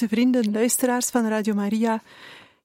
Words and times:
Goede 0.00 0.14
vrienden, 0.14 0.52
luisteraars 0.52 1.06
van 1.06 1.28
Radio 1.28 1.54
Maria. 1.54 2.02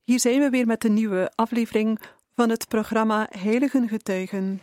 Hier 0.04 0.20
zijn 0.20 0.40
we 0.40 0.50
weer 0.50 0.66
met 0.66 0.84
een 0.84 0.94
nieuwe 0.94 1.32
aflevering 1.36 2.00
van 2.34 2.50
het 2.50 2.68
programma 2.68 3.28
Heiligen 3.40 3.88
Getuigen. 3.88 4.62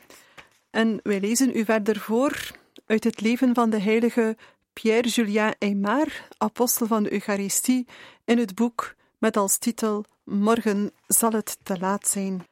En 0.71 1.01
wij 1.03 1.21
lezen 1.21 1.57
u 1.57 1.65
verder 1.65 2.01
voor 2.01 2.51
uit 2.87 3.05
het 3.05 3.21
leven 3.21 3.55
van 3.55 3.71
de 3.71 3.81
heilige 3.81 4.37
Pierre-Julien 4.73 5.55
Aymar, 5.59 6.29
apostel 6.39 6.87
van 6.87 7.03
de 7.03 7.13
Eucharistie, 7.13 7.87
in 8.25 8.39
het 8.39 8.55
boek 8.55 8.95
met 9.19 9.37
als 9.37 9.59
titel 9.59 10.05
Morgen 10.25 10.91
zal 11.07 11.33
het 11.33 11.59
te 11.63 11.79
laat 11.79 12.09
zijn. 12.09 12.47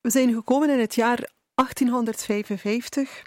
We 0.00 0.10
zijn 0.10 0.32
gekomen 0.32 0.70
in 0.70 0.80
het 0.80 0.94
jaar 0.94 1.30
1855 1.54 3.22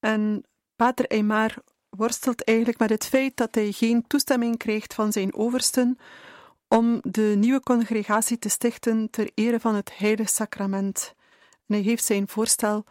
en 0.00 0.44
Pater 0.76 1.06
Aymar 1.06 1.54
worstelt 1.90 2.44
eigenlijk 2.44 2.78
met 2.78 2.90
het 2.90 3.06
feit 3.06 3.36
dat 3.36 3.54
hij 3.54 3.72
geen 3.72 4.06
toestemming 4.06 4.56
krijgt 4.56 4.94
van 4.94 5.12
zijn 5.12 5.34
oversten 5.34 5.98
om 6.68 7.00
de 7.02 7.34
nieuwe 7.38 7.60
congregatie 7.60 8.38
te 8.38 8.48
stichten 8.48 9.10
ter 9.10 9.30
ere 9.34 9.60
van 9.60 9.74
het 9.74 9.98
Heilige 9.98 10.30
Sacrament. 10.30 11.14
En 11.66 11.74
hij 11.74 11.80
heeft 11.80 12.04
zijn 12.04 12.28
voorstel 12.28 12.84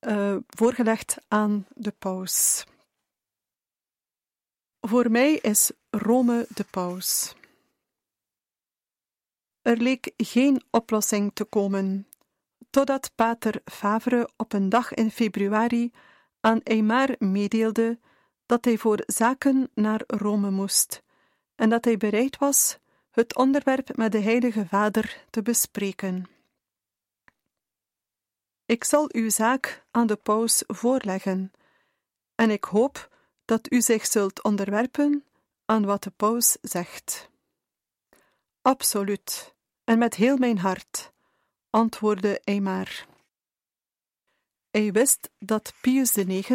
uh, 0.00 0.36
voorgelegd 0.46 1.16
aan 1.28 1.66
de 1.74 1.92
paus. 1.98 2.64
Voor 4.80 5.10
mij 5.10 5.32
is 5.32 5.70
Rome 5.90 6.46
de 6.48 6.64
paus. 6.70 7.34
Er 9.62 9.76
leek 9.76 10.12
geen 10.16 10.62
oplossing 10.70 11.30
te 11.34 11.44
komen, 11.44 12.08
totdat 12.70 13.10
Pater 13.14 13.60
Favre 13.64 14.30
op 14.36 14.52
een 14.52 14.68
dag 14.68 14.94
in 14.94 15.10
februari 15.10 15.92
aan 16.40 16.60
Eymar 16.62 17.14
meedeelde 17.18 17.98
dat 18.46 18.64
hij 18.64 18.78
voor 18.78 19.02
zaken 19.06 19.70
naar 19.74 20.02
Rome 20.06 20.50
moest 20.50 21.02
en 21.54 21.68
dat 21.70 21.84
hij 21.84 21.96
bereid 21.96 22.38
was 22.38 22.78
het 23.10 23.36
onderwerp 23.36 23.96
met 23.96 24.12
de 24.12 24.20
Heilige 24.20 24.66
Vader 24.66 25.24
te 25.30 25.42
bespreken. 25.42 26.26
Ik 28.66 28.84
zal 28.84 29.08
uw 29.12 29.30
zaak 29.30 29.84
aan 29.90 30.06
de 30.06 30.16
paus 30.16 30.62
voorleggen, 30.66 31.52
en 32.34 32.50
ik 32.50 32.64
hoop 32.64 33.08
dat 33.44 33.72
u 33.72 33.80
zich 33.80 34.06
zult 34.06 34.42
onderwerpen 34.42 35.24
aan 35.64 35.84
wat 35.84 36.02
de 36.02 36.10
paus 36.10 36.56
zegt. 36.62 37.30
Absoluut, 38.62 39.54
en 39.84 39.98
met 39.98 40.14
heel 40.14 40.36
mijn 40.36 40.58
hart, 40.58 41.12
antwoordde 41.70 42.40
Eymar. 42.44 43.06
Hij 44.70 44.92
wist 44.92 45.30
dat 45.38 45.72
Pius 45.80 46.16
IX 46.16 46.48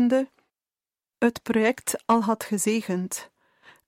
het 1.24 1.42
project 1.44 2.04
al 2.06 2.22
had 2.24 2.44
gezegend 2.44 3.30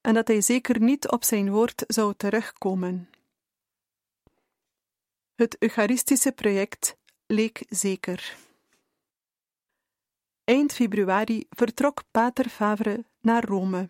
en 0.02 0.14
dat 0.14 0.28
hij 0.28 0.42
zeker 0.42 0.80
niet 0.80 1.12
op 1.12 1.24
zijn 1.24 1.52
woord 1.52 1.84
zou 1.88 2.14
terugkomen. 2.18 3.10
Het 5.36 5.56
Eucharistische 5.60 6.32
project 6.32 6.98
leek 7.26 7.64
zeker. 7.70 8.38
Eind 10.44 10.74
februari 10.74 11.46
vertrok 11.50 12.04
Pater 12.12 12.50
Favre 12.50 13.06
naar 13.22 13.44
Rome. 13.46 13.90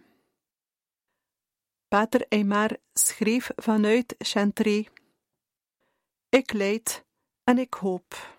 Pater 1.88 2.26
Aymar 2.30 2.78
schreef 2.94 3.52
vanuit 3.56 4.16
Chantrey: 4.18 4.90
Ik 6.30 6.54
leid 6.54 7.04
en 7.44 7.58
ik 7.58 7.74
hoop. 7.74 8.38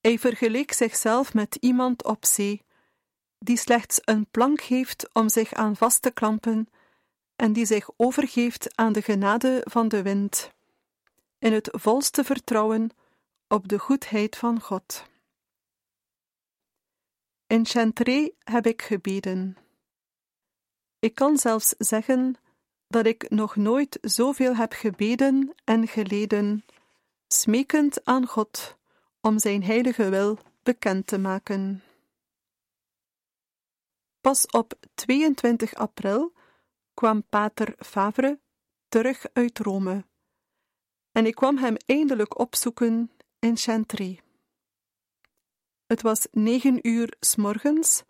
Hij 0.00 0.18
vergeleek 0.18 0.72
zichzelf 0.72 1.34
met 1.34 1.56
iemand 1.60 2.04
op 2.04 2.24
zee 2.24 2.62
die 3.44 3.56
slechts 3.56 4.00
een 4.04 4.26
plank 4.30 4.60
heeft 4.60 5.14
om 5.14 5.28
zich 5.28 5.52
aan 5.52 5.76
vast 5.76 6.02
te 6.02 6.10
klampen 6.10 6.68
en 7.36 7.52
die 7.52 7.66
zich 7.66 7.88
overgeeft 7.96 8.76
aan 8.76 8.92
de 8.92 9.02
genade 9.02 9.60
van 9.64 9.88
de 9.88 10.02
wind, 10.02 10.50
in 11.38 11.52
het 11.52 11.68
volste 11.72 12.24
vertrouwen 12.24 12.90
op 13.48 13.68
de 13.68 13.78
goedheid 13.78 14.36
van 14.36 14.60
God. 14.60 15.04
In 17.46 17.66
Chantrey 17.66 18.32
heb 18.38 18.66
ik 18.66 18.82
gebeden. 18.82 19.56
Ik 20.98 21.14
kan 21.14 21.38
zelfs 21.38 21.74
zeggen 21.78 22.36
dat 22.88 23.06
ik 23.06 23.30
nog 23.30 23.56
nooit 23.56 23.98
zoveel 24.00 24.56
heb 24.56 24.72
gebeden 24.72 25.54
en 25.64 25.88
geleden, 25.88 26.64
smekend 27.26 28.04
aan 28.04 28.26
God 28.26 28.76
om 29.20 29.38
Zijn 29.38 29.64
heilige 29.64 30.08
wil 30.08 30.38
bekend 30.62 31.06
te 31.06 31.18
maken. 31.18 31.83
Pas 34.24 34.46
op 34.46 34.74
22 34.94 35.74
april 35.74 36.32
kwam 36.94 37.24
Pater 37.28 37.74
Favre 37.78 38.40
terug 38.88 39.26
uit 39.32 39.58
Rome 39.58 40.04
en 41.12 41.26
ik 41.26 41.34
kwam 41.34 41.56
hem 41.56 41.76
eindelijk 41.86 42.38
opzoeken 42.38 43.10
in 43.38 43.56
Chantrey. 43.56 44.20
Het 45.86 46.02
was 46.02 46.26
negen 46.30 46.88
uur 46.88 47.16
s 47.20 47.36
morgens 47.36 48.02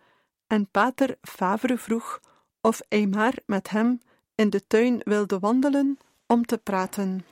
en 0.47 0.71
Pater 0.71 1.19
Favre 1.21 1.79
vroeg 1.79 2.21
of 2.61 2.81
Eymar 2.89 3.35
met 3.47 3.71
hem 3.71 4.01
in 4.35 4.51
de 4.51 4.67
tuin 4.67 5.01
wilde 5.05 5.39
wandelen 5.39 5.99
om 6.27 6.45
te 6.45 6.59
praten. 6.59 7.27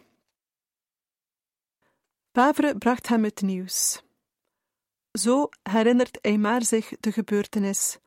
Favre 2.33 2.79
bracht 2.79 3.09
hem 3.09 3.25
het 3.25 3.41
nieuws. 3.41 4.03
Zo 5.13 5.49
herinnert 5.63 6.21
Eymar 6.21 6.65
zich 6.65 6.93
de 7.01 7.13
gebeurtenis 7.13 7.99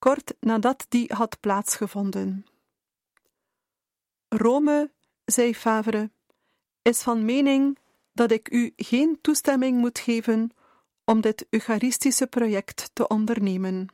kort 0.00 0.34
nadat 0.40 0.86
die 0.88 1.12
had 1.14 1.40
plaatsgevonden. 1.40 2.46
Rome, 4.28 4.90
zei 5.24 5.54
Favre, 5.54 6.10
is 6.82 7.02
van 7.02 7.24
mening 7.24 7.78
dat 8.12 8.30
ik 8.30 8.50
u 8.50 8.72
geen 8.76 9.18
toestemming 9.20 9.78
moet 9.78 9.98
geven 9.98 10.50
om 11.04 11.20
dit 11.20 11.46
Eucharistische 11.50 12.26
project 12.26 12.90
te 12.92 13.08
ondernemen. 13.08 13.88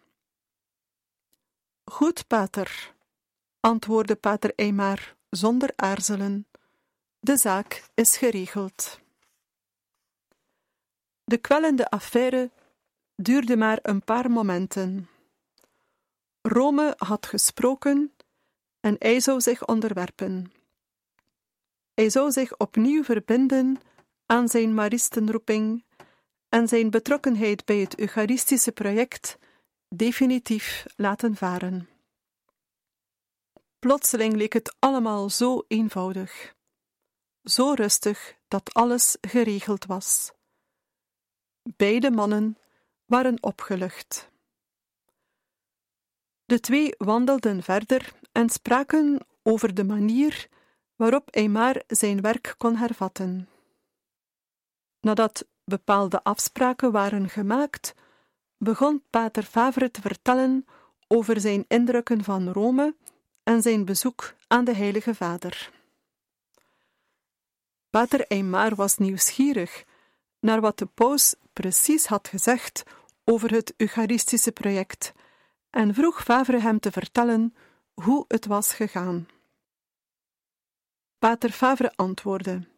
Goed, 1.85 2.27
pater, 2.27 2.95
antwoordde 3.61 4.15
pater 4.17 4.53
Eymar 4.55 5.17
zonder 5.31 5.73
aarzelen. 5.77 6.47
De 7.21 7.37
zaak 7.37 7.85
is 7.95 8.17
geregeld. 8.17 9.01
De 11.25 11.39
kwellende 11.39 11.91
affaire 11.91 12.51
duurde 13.15 13.57
maar 13.57 13.79
een 13.83 14.05
paar 14.05 14.31
momenten. 14.31 15.09
Rome 16.47 16.95
had 16.97 17.27
gesproken 17.27 18.15
en 18.81 18.97
hij 18.99 19.21
zou 19.21 19.41
zich 19.41 19.67
onderwerpen. 19.67 20.53
Hij 21.95 22.11
zou 22.11 22.31
zich 22.31 22.57
opnieuw 22.57 23.05
verbinden 23.05 23.81
aan 24.27 24.49
zijn 24.49 24.75
maristenroeping 24.75 25.85
en 26.49 26.69
zijn 26.69 26.91
betrokkenheid 26.91 27.65
bij 27.65 27.77
het 27.77 27.99
Eucharistische 27.99 28.73
project 28.73 29.39
definitief 29.89 30.85
laten 30.97 31.37
varen. 31.37 31.89
Plotseling 33.79 34.35
leek 34.35 34.53
het 34.53 34.77
allemaal 34.79 35.31
zo 35.31 35.65
eenvoudig, 35.69 36.55
zo 37.43 37.73
rustig 37.73 38.37
dat 38.49 38.75
alles 38.75 39.17
geregeld 39.21 39.87
was. 39.87 40.33
Beide 41.77 42.11
mannen 42.11 42.59
waren 43.05 43.43
opgelucht. 43.43 44.35
De 46.47 46.61
twee 46.61 46.95
wandelden 46.99 47.63
verder 47.63 48.13
en 48.33 48.49
spraken 48.49 49.27
over 49.43 49.75
de 49.75 49.85
manier 49.85 50.49
waarop 50.97 51.29
Eymar 51.31 51.83
zijn 51.87 52.21
werk 52.21 52.55
kon 52.59 52.77
hervatten. 52.77 53.49
Nadat 55.01 55.47
bepaalde 55.65 56.23
afspraken 56.23 56.93
waren 56.93 57.29
gemaakt, 57.29 57.95
begon 58.59 59.03
Pater 59.11 59.43
Favre 59.43 59.91
te 59.91 60.01
vertellen 60.01 60.67
over 61.07 61.41
zijn 61.41 61.65
indrukken 61.69 62.25
van 62.25 62.49
Rome 62.49 62.95
en 63.43 63.63
zijn 63.63 63.85
bezoek 63.85 64.35
aan 64.47 64.65
de 64.65 64.75
Heilige 64.75 65.15
Vader. 65.15 65.71
Pater 67.91 68.27
Eymar 68.27 68.75
was 68.75 68.97
nieuwsgierig 68.97 69.85
naar 70.41 70.61
wat 70.61 70.79
de 70.79 70.87
paus 70.87 71.35
precies 71.53 72.07
had 72.07 72.29
gezegd 72.29 72.83
over 73.25 73.51
het 73.51 73.75
Eucharistische 73.77 74.53
project 74.53 75.13
en 75.77 75.95
vroeg 75.95 76.23
Favre 76.23 76.61
hem 76.61 76.81
te 76.81 76.91
vertellen 76.91 77.55
hoe 77.95 78.25
het 78.29 78.47
was 78.47 78.73
gegaan. 78.73 79.29
Pater 81.19 81.51
Favre 81.51 81.93
antwoordde: 81.97 82.69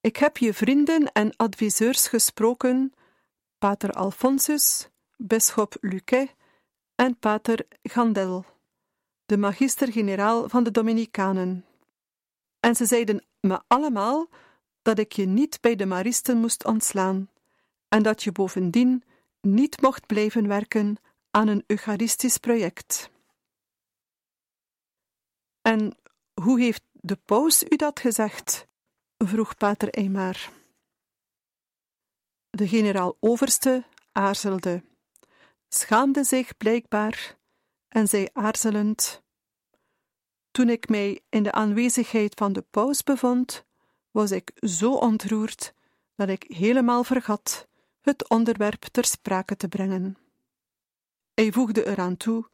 Ik 0.00 0.16
heb 0.16 0.36
je 0.36 0.54
vrienden 0.54 1.12
en 1.12 1.36
adviseurs 1.36 2.08
gesproken, 2.08 2.92
Pater 3.58 3.92
Alphonsus, 3.92 4.88
bisschop 5.16 5.76
Luquet 5.80 6.34
en 6.94 7.18
Pater 7.18 7.66
Gandel, 7.82 8.44
de 9.26 9.36
magister-generaal 9.36 10.48
van 10.48 10.64
de 10.64 10.70
Dominicanen. 10.70 11.64
En 12.60 12.74
ze 12.74 12.84
zeiden 12.84 13.24
me 13.40 13.60
allemaal 13.66 14.28
dat 14.82 14.98
ik 14.98 15.12
je 15.12 15.26
niet 15.26 15.60
bij 15.60 15.76
de 15.76 15.86
Maristen 15.86 16.36
moest 16.36 16.64
ontslaan 16.64 17.30
en 17.88 18.02
dat 18.02 18.22
je 18.22 18.32
bovendien 18.32 19.02
niet 19.40 19.80
mocht 19.80 20.06
blijven 20.06 20.48
werken 20.48 20.98
aan 21.38 21.48
een 21.48 21.64
Eucharistisch 21.66 22.38
project. 22.38 23.10
En 25.62 25.96
hoe 26.34 26.60
heeft 26.60 26.82
de 26.92 27.16
paus 27.16 27.62
u 27.62 27.76
dat 27.76 28.00
gezegd? 28.00 28.66
vroeg 29.16 29.56
pater 29.56 29.88
Eymar. 29.88 30.50
De 32.50 32.68
generaal-overste 32.68 33.84
aarzelde, 34.12 34.82
schaamde 35.68 36.24
zich 36.24 36.56
blijkbaar 36.56 37.36
en 37.88 38.08
zei 38.08 38.28
aarzelend: 38.32 39.22
Toen 40.50 40.68
ik 40.68 40.88
mij 40.88 41.20
in 41.28 41.42
de 41.42 41.52
aanwezigheid 41.52 42.34
van 42.34 42.52
de 42.52 42.62
paus 42.70 43.02
bevond, 43.02 43.64
was 44.10 44.30
ik 44.30 44.52
zo 44.54 44.92
ontroerd 44.92 45.74
dat 46.14 46.28
ik 46.28 46.44
helemaal 46.48 47.04
vergat 47.04 47.68
het 48.00 48.28
onderwerp 48.28 48.82
ter 48.82 49.04
sprake 49.04 49.56
te 49.56 49.68
brengen. 49.68 50.27
Hij 51.38 51.52
voegde 51.52 51.86
eraan 51.86 52.16
toe: 52.16 52.48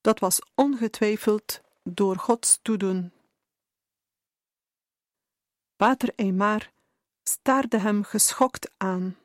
dat 0.00 0.18
was 0.18 0.40
ongetwijfeld 0.54 1.60
door 1.82 2.16
Gods 2.16 2.58
toedoen. 2.62 3.12
Pater 5.76 6.12
Eymar 6.16 6.72
staarde 7.22 7.78
hem 7.78 8.02
geschokt 8.02 8.72
aan. 8.76 9.16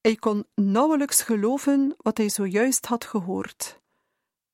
Hij 0.00 0.14
kon 0.16 0.46
nauwelijks 0.54 1.22
geloven 1.22 1.94
wat 1.96 2.16
hij 2.18 2.28
zojuist 2.28 2.86
had 2.86 3.04
gehoord, 3.04 3.80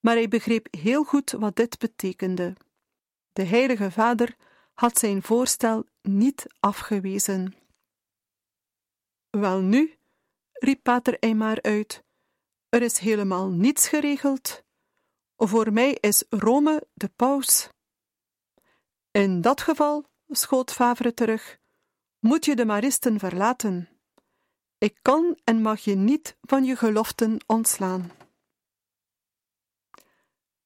maar 0.00 0.14
hij 0.14 0.28
begreep 0.28 0.66
heel 0.70 1.04
goed 1.04 1.30
wat 1.30 1.56
dit 1.56 1.78
betekende. 1.78 2.54
De 3.32 3.44
Heilige 3.44 3.90
Vader 3.90 4.36
had 4.74 4.98
zijn 4.98 5.22
voorstel 5.22 5.84
niet 6.02 6.46
afgewezen. 6.60 7.54
Welnu, 9.30 9.98
riep 10.52 10.82
Pater 10.82 11.18
Eymar 11.18 11.62
uit, 11.62 12.04
er 12.68 12.82
is 12.82 12.98
helemaal 12.98 13.48
niets 13.48 13.88
geregeld. 13.88 14.64
Voor 15.36 15.72
mij 15.72 15.92
is 16.00 16.24
Rome 16.28 16.86
de 16.94 17.08
paus. 17.08 17.68
In 19.10 19.40
dat 19.40 19.60
geval, 19.60 20.04
schoot 20.28 20.72
Favre 20.72 21.14
terug, 21.14 21.58
moet 22.18 22.44
je 22.44 22.56
de 22.56 22.64
Maristen 22.64 23.18
verlaten. 23.18 23.88
Ik 24.78 24.98
kan 25.02 25.38
en 25.44 25.62
mag 25.62 25.80
je 25.80 25.94
niet 25.94 26.36
van 26.40 26.64
je 26.64 26.76
geloften 26.76 27.38
ontslaan. 27.46 28.10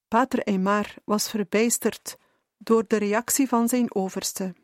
Pater 0.09 0.43
Eymar 0.43 0.95
was 1.05 1.31
verbijsterd 1.31 2.17
door 2.59 2.87
de 2.87 2.97
reactie 2.97 3.49
van 3.49 3.69
zijn 3.69 3.95
overste. 3.95 4.55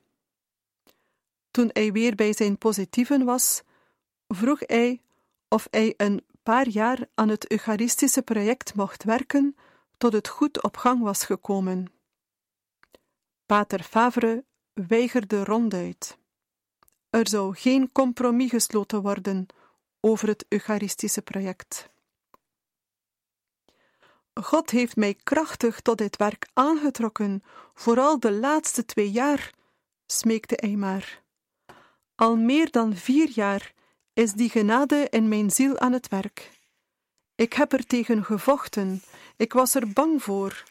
Toen 1.51 1.71
hij 1.73 1.93
weer 1.93 2.15
bij 2.15 2.33
zijn 2.33 2.59
positieven 2.59 3.25
was, 3.25 3.63
vroeg 4.29 4.61
hij 4.67 5.03
of 5.49 5.67
hij 5.71 5.95
een 5.97 6.25
paar 6.47 6.69
jaar 6.69 7.09
aan 7.15 7.29
het 7.29 7.51
Eucharistische 7.51 8.23
project 8.23 8.75
mocht 8.75 9.05
werken 9.05 9.57
tot 9.97 10.13
het 10.13 10.29
goed 10.29 10.63
op 10.63 10.77
gang 10.77 11.03
was 11.03 11.25
gekomen. 11.25 11.93
Pater 13.47 13.83
Favre 13.83 14.45
weigerde 14.73 15.45
ronduit. 15.45 16.19
Er 17.11 17.29
zou 17.29 17.55
geen 17.57 17.93
compromis 17.93 18.51
gesloten 18.51 19.03
worden 19.03 19.47
over 20.01 20.29
het 20.29 20.47
Eucharistische 20.49 21.23
project. 21.23 21.91
God 24.35 24.71
heeft 24.71 24.97
mij 24.97 25.15
krachtig 25.15 25.81
tot 25.81 25.99
dit 25.99 26.17
werk 26.17 26.49
aangetrokken, 26.53 27.43
vooral 27.75 28.21
de 28.21 28.33
laatste 28.33 28.85
twee 28.85 29.11
jaar, 29.11 29.51
smeekte 30.07 30.57
hij. 30.57 31.21
Al 32.15 32.37
meer 32.37 32.71
dan 32.71 32.95
vier 32.95 33.29
jaar 33.31 33.75
is 34.17 34.33
die 34.33 34.51
genade 34.51 35.07
in 35.11 35.29
mijn 35.29 35.51
ziel 35.51 35.79
aan 35.79 35.93
het 35.93 36.09
werk. 36.09 36.51
Ik 37.35 37.53
heb 37.53 37.73
er 37.73 37.87
tegen 37.87 38.25
gevochten, 38.25 39.03
ik 39.37 39.53
was 39.53 39.75
er 39.75 39.93
bang 39.93 40.23
voor. 40.23 40.65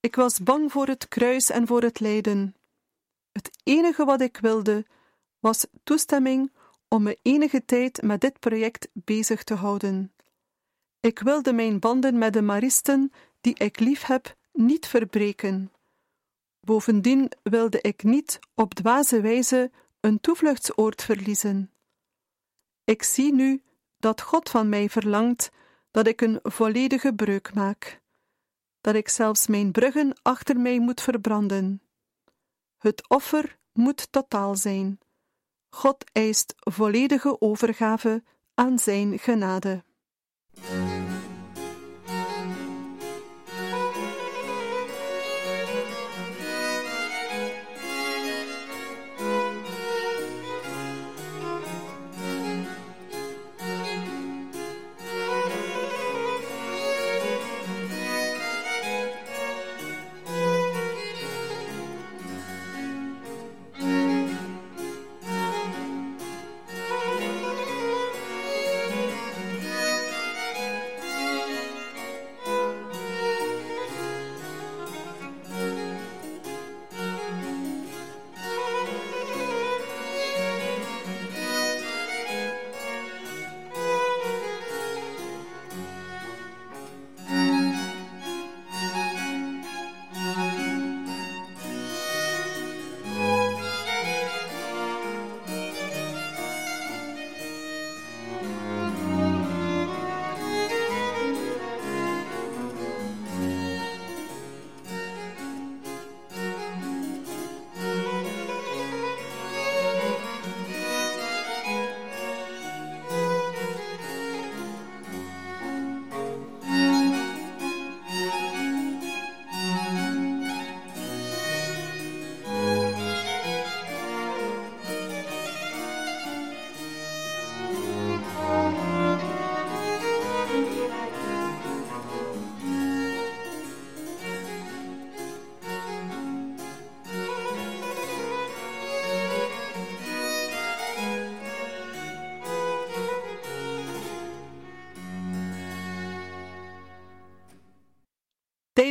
Ik 0.00 0.16
was 0.16 0.38
bang 0.38 0.72
voor 0.72 0.86
het 0.86 1.08
kruis 1.08 1.50
en 1.50 1.66
voor 1.66 1.82
het 1.82 2.00
lijden. 2.00 2.54
Het 3.32 3.50
enige 3.62 4.04
wat 4.04 4.20
ik 4.20 4.36
wilde 4.36 4.84
was 5.38 5.66
toestemming 5.84 6.52
om 6.88 7.02
me 7.02 7.18
enige 7.22 7.64
tijd 7.64 8.02
met 8.02 8.20
dit 8.20 8.38
project 8.38 8.88
bezig 8.92 9.44
te 9.44 9.54
houden. 9.54 10.12
Ik 11.00 11.18
wilde 11.18 11.52
mijn 11.52 11.78
banden 11.78 12.18
met 12.18 12.32
de 12.32 12.42
Maristen, 12.42 13.12
die 13.40 13.54
ik 13.54 13.80
lief 13.80 14.02
heb, 14.02 14.36
niet 14.52 14.86
verbreken. 14.86 15.72
Bovendien 16.60 17.32
wilde 17.42 17.80
ik 17.80 18.02
niet 18.02 18.38
op 18.54 18.74
dwaze 18.74 19.20
wijze 19.20 19.70
een 20.00 20.20
toevluchtsoord 20.20 21.02
verliezen. 21.02 21.73
Ik 22.84 23.02
zie 23.02 23.34
nu 23.34 23.62
dat 23.98 24.20
God 24.20 24.50
van 24.50 24.68
mij 24.68 24.88
verlangt 24.88 25.50
dat 25.90 26.06
ik 26.06 26.20
een 26.20 26.38
volledige 26.42 27.14
breuk 27.14 27.54
maak, 27.54 28.00
dat 28.80 28.94
ik 28.94 29.08
zelfs 29.08 29.46
mijn 29.46 29.72
bruggen 29.72 30.18
achter 30.22 30.60
mij 30.60 30.80
moet 30.80 31.00
verbranden. 31.00 31.82
Het 32.78 33.08
offer 33.08 33.58
moet 33.72 34.12
totaal 34.12 34.56
zijn. 34.56 34.98
God 35.68 36.04
eist 36.12 36.54
volledige 36.58 37.40
overgave 37.40 38.22
aan 38.54 38.78
Zijn 38.78 39.18
genade. 39.18 39.84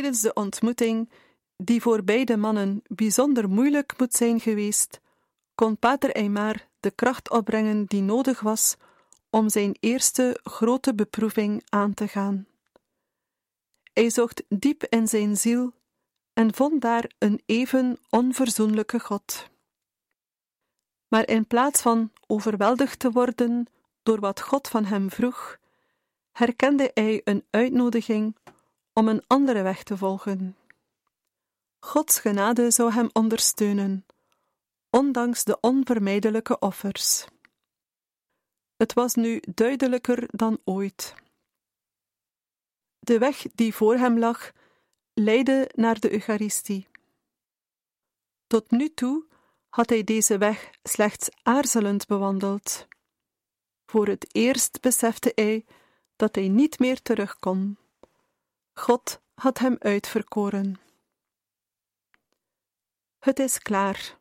Tijdens 0.04 0.24
de 0.24 0.32
ontmoeting, 0.32 1.10
die 1.56 1.80
voor 1.82 2.02
beide 2.02 2.36
mannen 2.36 2.82
bijzonder 2.86 3.48
moeilijk 3.48 3.98
moet 3.98 4.14
zijn 4.14 4.40
geweest, 4.40 5.00
kon 5.54 5.78
Pater 5.78 6.10
Eymar 6.10 6.68
de 6.80 6.90
kracht 6.90 7.30
opbrengen 7.30 7.84
die 7.84 8.02
nodig 8.02 8.40
was 8.40 8.76
om 9.30 9.48
zijn 9.48 9.76
eerste 9.80 10.40
grote 10.42 10.94
beproeving 10.94 11.62
aan 11.68 11.94
te 11.94 12.08
gaan. 12.08 12.46
Hij 13.92 14.10
zocht 14.10 14.42
diep 14.48 14.84
in 14.84 15.08
zijn 15.08 15.36
ziel 15.36 15.72
en 16.32 16.54
vond 16.54 16.80
daar 16.80 17.10
een 17.18 17.42
even 17.46 17.98
onverzoenlijke 18.10 19.00
God. 19.00 19.50
Maar 21.08 21.28
in 21.28 21.46
plaats 21.46 21.82
van 21.82 22.12
overweldigd 22.26 22.98
te 22.98 23.10
worden 23.10 23.66
door 24.02 24.20
wat 24.20 24.40
God 24.40 24.68
van 24.68 24.84
hem 24.84 25.10
vroeg, 25.10 25.58
herkende 26.32 26.90
hij 26.94 27.20
een 27.24 27.44
uitnodiging 27.50 28.36
om 28.94 29.08
een 29.08 29.22
andere 29.26 29.62
weg 29.62 29.82
te 29.82 29.96
volgen. 29.96 30.56
Gods 31.78 32.18
genade 32.18 32.70
zou 32.70 32.92
hem 32.92 33.08
ondersteunen, 33.12 34.06
ondanks 34.90 35.44
de 35.44 35.60
onvermijdelijke 35.60 36.58
offers. 36.58 37.26
Het 38.76 38.92
was 38.92 39.14
nu 39.14 39.42
duidelijker 39.54 40.28
dan 40.30 40.60
ooit. 40.64 41.14
De 42.98 43.18
weg 43.18 43.46
die 43.54 43.74
voor 43.74 43.96
hem 43.96 44.18
lag, 44.18 44.52
leidde 45.14 45.70
naar 45.74 46.00
de 46.00 46.12
Eucharistie. 46.12 46.88
Tot 48.46 48.70
nu 48.70 48.94
toe 48.94 49.26
had 49.68 49.88
hij 49.88 50.04
deze 50.04 50.38
weg 50.38 50.70
slechts 50.82 51.28
aarzelend 51.42 52.06
bewandeld. 52.06 52.86
Voor 53.86 54.06
het 54.06 54.34
eerst 54.34 54.80
besefte 54.80 55.32
hij 55.34 55.64
dat 56.16 56.34
hij 56.34 56.48
niet 56.48 56.78
meer 56.78 57.02
terug 57.02 57.38
kon. 57.38 57.78
God 58.74 59.20
had 59.34 59.58
hem 59.58 59.76
uitverkoren. 59.78 60.80
Het 63.18 63.38
is 63.38 63.58
klaar. 63.58 64.18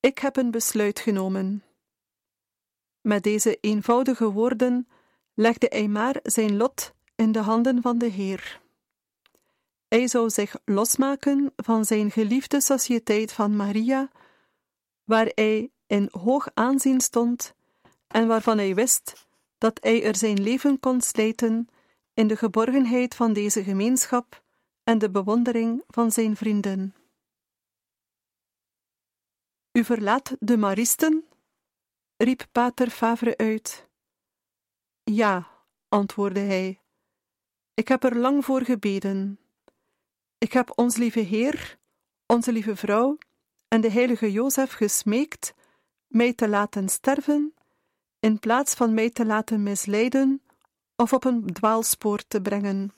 Ik 0.00 0.18
heb 0.18 0.36
een 0.36 0.50
besluit 0.50 1.00
genomen. 1.00 1.64
Met 3.00 3.22
deze 3.22 3.58
eenvoudige 3.60 4.30
woorden 4.30 4.88
legde 5.34 5.66
hij 5.68 5.88
maar 5.88 6.20
zijn 6.22 6.56
lot 6.56 6.94
in 7.14 7.32
de 7.32 7.38
handen 7.38 7.82
van 7.82 7.98
de 7.98 8.06
Heer. 8.06 8.60
Hij 9.88 10.08
zou 10.08 10.30
zich 10.30 10.56
losmaken 10.64 11.52
van 11.56 11.84
zijn 11.84 12.10
geliefde 12.10 12.60
sociëteit 12.60 13.32
van 13.32 13.56
Maria, 13.56 14.10
waar 15.04 15.30
hij 15.34 15.70
in 15.86 16.08
hoog 16.10 16.48
aanzien 16.54 17.00
stond 17.00 17.54
en 18.06 18.26
waarvan 18.26 18.58
hij 18.58 18.74
wist 18.74 19.26
dat 19.58 19.78
hij 19.80 20.04
er 20.04 20.16
zijn 20.16 20.42
leven 20.42 20.80
kon 20.80 21.00
slijten 21.00 21.68
in 22.16 22.26
de 22.26 22.36
geborgenheid 22.36 23.14
van 23.14 23.32
deze 23.32 23.64
gemeenschap 23.64 24.42
en 24.84 24.98
de 24.98 25.10
bewondering 25.10 25.82
van 25.86 26.12
zijn 26.12 26.36
vrienden. 26.36 26.94
U 29.72 29.84
verlaat 29.84 30.36
de 30.40 30.56
Maristen? 30.56 31.24
riep 32.16 32.46
Pater 32.52 32.90
Favre 32.90 33.36
uit. 33.36 33.88
Ja, 35.02 35.50
antwoordde 35.88 36.40
hij. 36.40 36.80
Ik 37.74 37.88
heb 37.88 38.04
er 38.04 38.16
lang 38.16 38.44
voor 38.44 38.62
gebeden. 38.62 39.38
Ik 40.38 40.52
heb 40.52 40.78
ons 40.78 40.96
lieve 40.96 41.20
Heer, 41.20 41.78
onze 42.26 42.52
lieve 42.52 42.76
vrouw 42.76 43.18
en 43.68 43.80
de 43.80 43.90
heilige 43.90 44.32
Jozef 44.32 44.72
gesmeekt 44.72 45.54
mij 46.06 46.34
te 46.34 46.48
laten 46.48 46.88
sterven, 46.88 47.54
in 48.20 48.38
plaats 48.38 48.74
van 48.74 48.94
mij 48.94 49.10
te 49.10 49.26
laten 49.26 49.62
misleiden 49.62 50.40
of 50.96 51.12
op 51.12 51.24
een 51.24 51.52
dwaalspoor 51.52 52.26
te 52.28 52.40
brengen. 52.40 52.92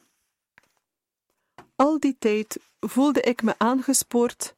Al 1.76 2.00
die 2.00 2.16
tijd 2.18 2.60
voelde 2.80 3.20
ik 3.20 3.42
me 3.42 3.54
aangespoord, 3.58 4.54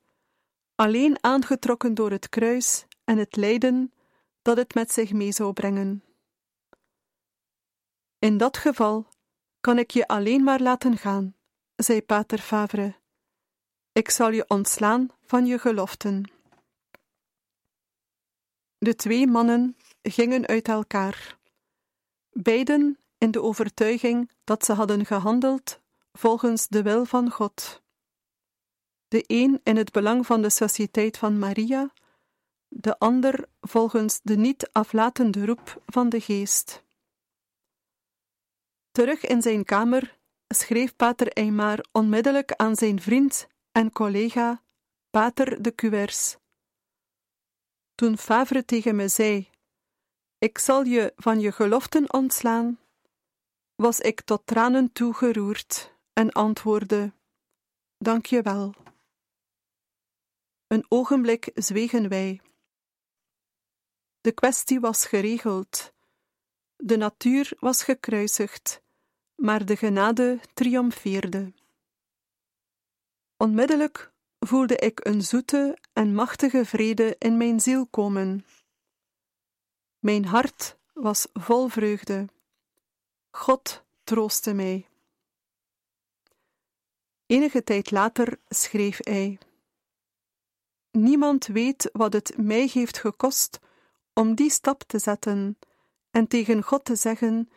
alleen 0.75 1.25
aangetrokken 1.25 1.95
door 1.95 2.11
het 2.11 2.29
kruis 2.29 2.87
en 3.05 3.19
het 3.19 3.37
lijden 3.37 3.93
dat 4.43 4.57
het 4.57 4.75
met 4.75 4.93
zich 4.93 5.13
mee 5.13 5.33
zou 5.33 5.53
brengen. 5.53 6.05
In 8.19 8.37
dat 8.37 8.57
geval 8.57 9.07
kan 9.61 9.79
ik 9.79 9.91
je 9.91 10.07
alleen 10.07 10.43
maar 10.43 10.61
laten 10.61 10.97
gaan, 10.97 11.35
zei 11.77 12.03
Pater 12.03 12.39
Favre. 12.39 12.95
Ik 13.93 14.11
zal 14.11 14.31
je 14.31 14.45
ontslaan 14.49 15.11
van 15.27 15.47
je 15.47 15.59
geloften. 15.59 16.31
De 18.79 18.95
twee 18.95 19.27
mannen 19.27 19.77
gingen 20.03 20.47
uit 20.47 20.69
elkaar, 20.69 21.39
beiden 22.31 23.00
in 23.21 23.31
de 23.31 23.43
overtuiging 23.43 24.31
dat 24.45 24.65
ze 24.65 24.73
hadden 24.73 25.07
gehandeld 25.07 25.81
volgens 26.13 26.69
de 26.69 26.83
wil 26.83 27.05
van 27.05 27.31
God. 27.31 27.83
De 29.09 29.25
een 29.27 29.61
in 29.63 29.77
het 29.77 29.93
belang 29.93 30.27
van 30.27 30.43
de 30.43 30.51
sociëteit 30.51 31.19
van 31.19 31.39
Maria, 31.39 31.93
de 32.69 32.99
ander 32.99 33.49
volgens 33.61 34.21
de 34.23 34.37
niet 34.37 34.69
aflatende 34.73 35.45
roep 35.45 35.83
van 35.87 36.09
de 36.09 36.21
geest. 36.21 36.85
Terug 38.91 39.27
in 39.27 39.43
zijn 39.43 39.65
kamer 39.65 40.19
schreef 40.49 40.97
Pater 40.97 41.33
Eymar 41.33 41.85
onmiddellijk 41.93 42.53
aan 42.53 42.77
zijn 42.77 43.01
vriend 43.01 43.47
en 43.73 43.93
collega, 43.93 44.63
Pater 45.11 45.63
de 45.63 45.75
Cuers. 45.75 46.37
Toen 47.95 48.19
Favre 48.19 48.65
tegen 48.65 48.97
me 48.97 49.09
zei: 49.09 49.51
Ik 50.39 50.59
zal 50.59 50.83
je 50.83 51.13
van 51.17 51.41
je 51.41 51.53
geloften 51.53 52.13
ontslaan, 52.13 52.79
was 53.81 54.01
ik 54.01 54.21
tot 54.21 54.47
tranen 54.47 54.93
toe 54.93 55.15
geroerd 55.15 55.95
en 56.13 56.31
antwoordde: 56.33 57.13
Dank 57.99 58.27
je 58.27 58.43
wel. 58.43 58.75
Een 60.67 60.85
ogenblik 60.89 61.51
zwegen 61.55 62.09
wij. 62.09 62.41
De 64.21 64.33
kwestie 64.33 64.81
was 64.81 65.07
geregeld. 65.07 65.93
De 66.77 66.97
natuur 66.97 67.53
was 67.61 67.83
gekruisigd, 67.83 68.83
maar 69.35 69.65
de 69.65 69.77
genade 69.77 70.41
triomfeerde. 70.55 71.53
Onmiddellijk 73.37 74.13
voelde 74.39 74.77
ik 74.77 75.07
een 75.07 75.23
zoete 75.23 75.79
en 75.93 76.15
machtige 76.15 76.65
vrede 76.65 77.17
in 77.19 77.37
mijn 77.37 77.61
ziel 77.61 77.87
komen. 77.87 78.45
Mijn 79.99 80.25
hart 80.25 80.77
was 80.93 81.27
vol 81.33 81.69
vreugde. 81.69 82.29
God 83.31 83.83
troostte 84.05 84.53
mij. 84.53 84.89
Enige 87.27 87.65
tijd 87.65 87.91
later 87.91 88.39
schreef 88.49 88.99
hij: 89.03 89.39
Niemand 90.91 91.47
weet 91.47 91.89
wat 91.93 92.13
het 92.13 92.37
mij 92.37 92.71
heeft 92.73 92.99
gekost 92.99 93.59
om 94.13 94.35
die 94.35 94.51
stap 94.51 94.83
te 94.83 94.99
zetten 94.99 95.59
en 96.11 96.27
tegen 96.27 96.63
God 96.63 96.85
te 96.85 96.97
zeggen: 96.97 97.51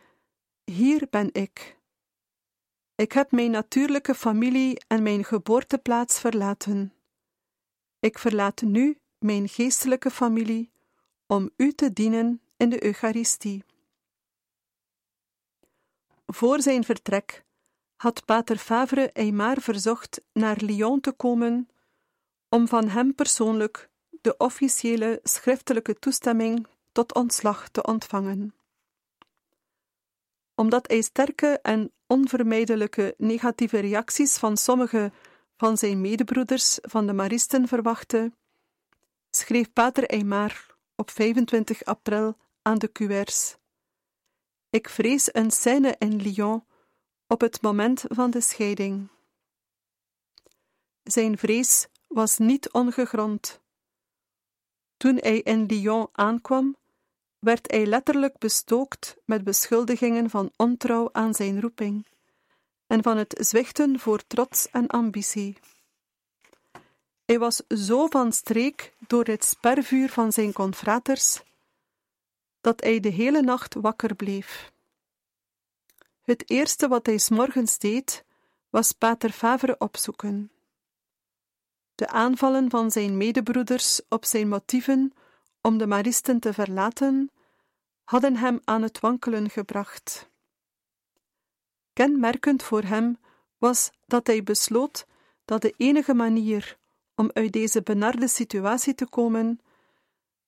Hier 0.64 1.06
ben 1.10 1.28
ik. 1.32 1.78
Ik 2.94 3.12
heb 3.12 3.30
mijn 3.30 3.50
natuurlijke 3.50 4.14
familie 4.14 4.80
en 4.86 5.02
mijn 5.02 5.24
geboorteplaats 5.24 6.20
verlaten. 6.20 6.92
Ik 8.00 8.18
verlaat 8.18 8.62
nu 8.62 8.98
mijn 9.18 9.48
geestelijke 9.48 10.10
familie 10.10 10.70
om 11.26 11.50
u 11.56 11.72
te 11.72 11.92
dienen 11.92 12.40
in 12.56 12.68
de 12.68 12.84
Eucharistie. 12.84 13.64
Voor 16.26 16.60
zijn 16.60 16.84
vertrek 16.84 17.44
had 17.96 18.24
Pater 18.24 18.56
Favre 18.56 19.10
Eymar 19.12 19.60
verzocht 19.60 20.20
naar 20.32 20.56
Lyon 20.60 21.00
te 21.00 21.12
komen 21.12 21.68
om 22.48 22.68
van 22.68 22.88
hem 22.88 23.14
persoonlijk 23.14 23.90
de 24.20 24.36
officiële 24.36 25.20
schriftelijke 25.22 25.98
toestemming 25.98 26.66
tot 26.92 27.14
ontslag 27.14 27.68
te 27.68 27.82
ontvangen. 27.82 28.54
Omdat 30.54 30.88
hij 30.88 31.02
sterke 31.02 31.58
en 31.62 31.92
onvermijdelijke 32.06 33.14
negatieve 33.18 33.78
reacties 33.78 34.36
van 34.36 34.56
sommige 34.56 35.12
van 35.56 35.76
zijn 35.76 36.00
medebroeders 36.00 36.78
van 36.82 37.06
de 37.06 37.12
Maristen 37.12 37.68
verwachtte, 37.68 38.32
schreef 39.30 39.72
Pater 39.72 40.04
Eymar 40.04 40.66
op 40.96 41.10
25 41.10 41.84
april 41.84 42.36
aan 42.62 42.78
de 42.78 42.92
Cuers. 42.92 43.56
Ik 44.74 44.88
vrees 44.88 45.34
een 45.34 45.50
scène 45.50 45.94
in 45.98 46.22
Lyon 46.22 46.64
op 47.26 47.40
het 47.40 47.62
moment 47.62 48.04
van 48.08 48.30
de 48.30 48.40
scheiding. 48.40 49.08
Zijn 51.02 51.38
vrees 51.38 51.86
was 52.06 52.38
niet 52.38 52.72
ongegrond. 52.72 53.60
Toen 54.96 55.16
hij 55.16 55.38
in 55.38 55.66
Lyon 55.66 56.08
aankwam, 56.12 56.76
werd 57.38 57.70
hij 57.70 57.86
letterlijk 57.86 58.38
bestookt 58.38 59.16
met 59.24 59.44
beschuldigingen 59.44 60.30
van 60.30 60.52
ontrouw 60.56 61.08
aan 61.12 61.34
zijn 61.34 61.60
roeping 61.60 62.06
en 62.86 63.02
van 63.02 63.16
het 63.16 63.36
zwichten 63.40 63.98
voor 63.98 64.26
trots 64.26 64.70
en 64.70 64.86
ambitie. 64.86 65.56
Hij 67.24 67.38
was 67.38 67.62
zo 67.68 68.06
van 68.06 68.32
streek 68.32 68.94
door 69.06 69.24
het 69.24 69.44
spervuur 69.44 70.08
van 70.08 70.32
zijn 70.32 70.52
confraters 70.52 71.42
dat 72.64 72.80
hij 72.80 73.00
de 73.00 73.08
hele 73.08 73.42
nacht 73.42 73.74
wakker 73.74 74.14
bleef. 74.14 74.72
Het 76.22 76.50
eerste 76.50 76.88
wat 76.88 77.06
hij 77.06 77.18
s 77.18 77.28
morgens 77.28 77.78
deed, 77.78 78.24
was 78.70 78.92
Pater 78.92 79.30
Favre 79.30 79.78
opzoeken. 79.78 80.50
De 81.94 82.08
aanvallen 82.08 82.70
van 82.70 82.90
zijn 82.90 83.16
medebroeders 83.16 84.00
op 84.08 84.24
zijn 84.24 84.48
motieven 84.48 85.12
om 85.60 85.78
de 85.78 85.86
Maristen 85.86 86.40
te 86.40 86.52
verlaten 86.52 87.30
hadden 88.04 88.36
hem 88.36 88.60
aan 88.64 88.82
het 88.82 89.00
wankelen 89.00 89.50
gebracht. 89.50 90.28
Kenmerkend 91.92 92.62
voor 92.62 92.82
hem 92.82 93.18
was 93.58 93.90
dat 94.06 94.26
hij 94.26 94.42
besloot 94.42 95.06
dat 95.44 95.62
de 95.62 95.74
enige 95.76 96.14
manier 96.14 96.78
om 97.14 97.30
uit 97.32 97.52
deze 97.52 97.82
benarde 97.82 98.28
situatie 98.28 98.94
te 98.94 99.08
komen, 99.08 99.60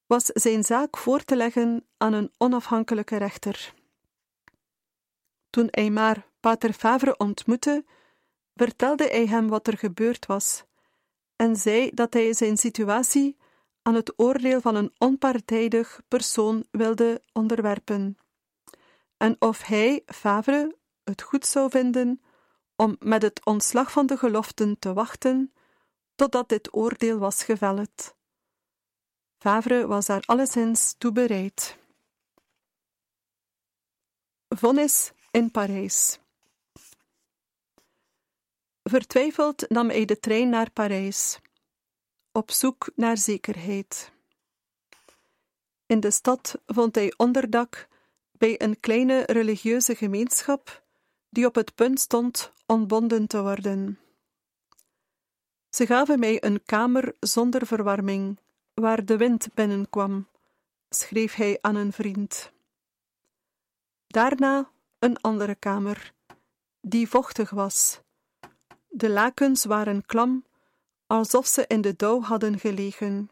was 0.07 0.25
zijn 0.25 0.65
zaak 0.65 0.97
voor 0.97 1.25
te 1.25 1.37
leggen 1.37 1.87
aan 1.97 2.13
een 2.13 2.33
onafhankelijke 2.39 3.17
rechter. 3.17 3.75
Toen 5.51 5.69
hij 5.71 5.91
maar 5.91 6.27
Pater 6.41 6.73
Favre 6.73 7.17
ontmoette, 7.17 7.85
vertelde 8.55 9.05
hij 9.05 9.27
hem 9.27 9.49
wat 9.49 9.67
er 9.67 9.79
gebeurd 9.79 10.27
was 10.27 10.65
en 11.37 11.57
zei 11.57 11.91
dat 11.95 12.13
hij 12.13 12.33
zijn 12.33 12.57
situatie 12.57 13.37
aan 13.83 13.95
het 13.95 14.13
oordeel 14.17 14.61
van 14.61 14.75
een 14.75 14.93
onpartijdig 14.99 16.01
persoon 16.09 16.67
wilde 16.71 17.23
onderwerpen, 17.33 18.17
en 19.17 19.37
of 19.39 19.63
hij, 19.63 20.03
Favre, 20.07 20.77
het 21.05 21.23
goed 21.23 21.47
zou 21.47 21.71
vinden 21.71 22.23
om 22.77 22.97
met 22.99 23.23
het 23.23 23.45
ontslag 23.45 23.93
van 23.93 24.07
de 24.07 24.17
geloften 24.17 24.79
te 24.79 24.93
wachten 24.93 25.53
totdat 26.15 26.49
dit 26.49 26.75
oordeel 26.75 27.19
was 27.19 27.45
geveld. 27.45 28.16
Favre 29.47 29.87
was 29.87 30.07
daar 30.07 30.23
alleszins 30.27 30.95
toe 30.99 31.13
bereid. 31.13 31.77
Vonnis 34.49 35.13
in 35.31 35.51
Parijs. 35.51 36.19
Vertwijfeld 38.83 39.69
nam 39.69 39.89
hij 39.89 40.05
de 40.05 40.21
trein 40.21 40.49
naar 40.49 40.71
Parijs, 40.71 41.39
op 42.33 42.51
zoek 42.51 42.91
naar 42.95 43.17
zekerheid. 43.17 44.13
In 45.87 46.01
de 46.01 46.11
stad 46.11 46.59
vond 46.67 46.95
hij 46.95 47.15
onderdak 47.17 47.89
bij 48.33 48.61
een 48.61 48.81
kleine 48.81 49.23
religieuze 49.27 49.95
gemeenschap 49.95 50.83
die 51.29 51.47
op 51.47 51.55
het 51.55 51.75
punt 51.75 52.01
stond 52.01 52.53
ontbonden 52.67 53.27
te 53.27 53.43
worden. 53.43 53.99
Ze 55.71 55.87
gaven 55.87 56.19
mij 56.19 56.45
een 56.45 56.65
kamer 56.65 57.15
zonder 57.21 57.67
verwarming, 57.67 58.39
waar 58.81 59.05
de 59.05 59.17
wind 59.17 59.55
binnenkwam, 59.55 60.29
schreef 60.89 61.35
hij 61.35 61.59
aan 61.61 61.75
een 61.75 61.93
vriend. 61.93 62.53
Daarna 64.07 64.71
een 64.99 65.21
andere 65.21 65.55
kamer, 65.55 66.13
die 66.81 67.09
vochtig 67.09 67.51
was. 67.51 68.01
De 68.89 69.11
lakens 69.11 69.65
waren 69.65 70.07
klam, 70.07 70.45
alsof 71.07 71.47
ze 71.47 71.65
in 71.67 71.81
de 71.81 71.97
dauw 71.97 72.21
hadden 72.21 72.59
gelegen. 72.59 73.31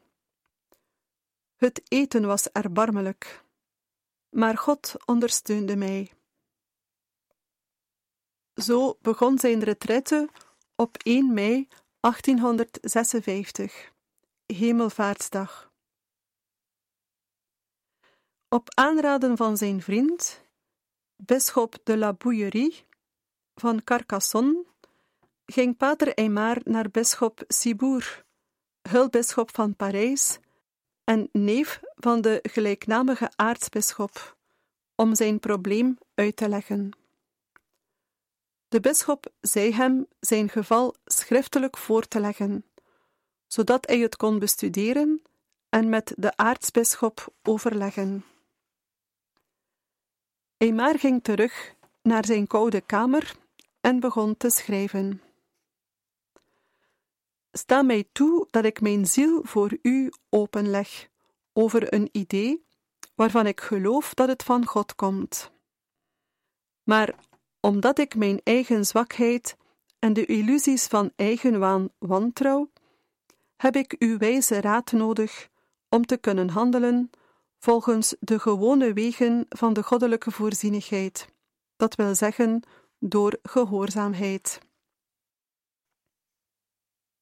Het 1.57 1.83
eten 1.89 2.27
was 2.27 2.51
erbarmelijk, 2.51 3.45
maar 4.31 4.59
God 4.59 4.95
ondersteunde 5.05 5.77
mij. 5.77 6.13
Zo 8.55 8.99
begon 9.01 9.39
zijn 9.39 9.63
retraite 9.63 10.29
op 10.77 10.97
1 11.03 11.35
mei 11.35 11.69
1856, 12.01 13.93
Hemelvaartsdag. 14.55 15.73
Op 18.49 18.69
aanraden 18.75 19.37
van 19.37 19.57
zijn 19.57 19.83
vriend, 19.83 20.45
bisschop 21.17 21.77
de 21.85 21.97
la 21.97 22.13
Bouillerie 22.13 22.85
van 23.55 23.85
Carcassonne, 23.85 24.65
ging 25.47 25.77
pater 25.77 26.15
Aymar 26.15 26.61
naar 26.65 26.91
bisschop 26.91 27.45
Cibour, 27.49 28.25
hulbisschop 28.89 29.55
van 29.55 29.77
Parijs 29.77 30.39
en 31.05 31.29
neef 31.33 31.81
van 31.95 32.21
de 32.21 32.39
gelijknamige 32.43 33.31
aartsbisschop, 33.37 34.37
om 34.95 35.15
zijn 35.15 35.39
probleem 35.41 35.99
uit 36.15 36.37
te 36.37 36.49
leggen. 36.49 36.91
De 38.69 38.81
bisschop 38.81 39.33
zei 39.41 39.73
hem 39.73 40.07
zijn 40.21 40.49
geval 40.49 40.95
schriftelijk 41.05 41.77
voor 41.77 42.09
te 42.09 42.21
leggen, 42.21 42.65
zodat 43.55 43.87
hij 43.87 43.99
het 43.99 44.17
kon 44.17 44.39
bestuderen 44.39 45.23
en 45.69 45.89
met 45.89 46.13
de 46.17 46.37
aartsbisschop 46.37 47.35
overleggen. 47.43 48.25
Eymar 50.57 50.99
ging 50.99 51.23
terug 51.23 51.75
naar 52.03 52.25
zijn 52.25 52.47
koude 52.47 52.81
kamer 52.81 53.37
en 53.81 54.01
begon 54.01 54.37
te 54.37 54.51
schrijven. 54.51 55.23
Sta 57.53 57.83
mij 57.83 58.09
toe 58.13 58.47
dat 58.51 58.65
ik 58.65 58.81
mijn 58.81 59.07
ziel 59.07 59.41
voor 59.45 59.79
u 59.83 60.13
openleg 60.29 61.09
over 61.53 61.95
een 61.95 62.09
idee 62.13 62.67
waarvan 63.15 63.47
ik 63.47 63.61
geloof 63.61 64.15
dat 64.15 64.29
het 64.29 64.43
van 64.43 64.67
God 64.67 64.95
komt. 64.95 65.51
Maar 66.83 67.15
omdat 67.61 67.99
ik 67.99 68.15
mijn 68.15 68.41
eigen 68.45 68.85
zwakheid 68.85 69.57
en 69.99 70.13
de 70.13 70.27
illusies 70.27 70.87
van 70.87 71.13
eigenwaan 71.17 71.89
wantrouw, 71.99 72.71
heb 73.65 73.77
ik 73.77 73.95
uw 73.99 74.19
wijze 74.19 74.61
raad 74.61 74.93
nodig 74.93 75.49
om 75.89 76.07
te 76.07 76.17
kunnen 76.17 76.49
handelen 76.49 77.11
volgens 77.59 78.15
de 78.21 78.39
gewone 78.39 78.93
wegen 78.93 79.47
van 79.49 79.73
de 79.73 79.83
goddelijke 79.83 80.31
voorzienigheid, 80.31 81.29
dat 81.77 81.95
wil 81.95 82.15
zeggen 82.15 82.63
door 82.99 83.39
gehoorzaamheid. 83.43 84.59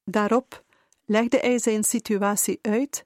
Daarop 0.04 0.64
legde 1.04 1.38
hij 1.38 1.58
zijn 1.58 1.84
situatie 1.84 2.58
uit 2.62 3.04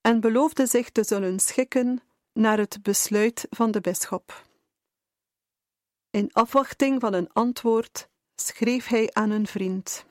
en 0.00 0.20
beloofde 0.20 0.66
zich 0.66 0.90
te 0.90 1.04
zullen 1.04 1.40
schikken 1.40 2.00
naar 2.32 2.58
het 2.58 2.82
besluit 2.82 3.46
van 3.50 3.70
de 3.70 3.80
bisschop. 3.80 4.46
In 6.10 6.32
afwachting 6.32 7.00
van 7.00 7.12
een 7.12 7.32
antwoord 7.32 8.08
schreef 8.34 8.86
hij 8.86 9.10
aan 9.12 9.30
een 9.30 9.46
vriend: 9.46 10.06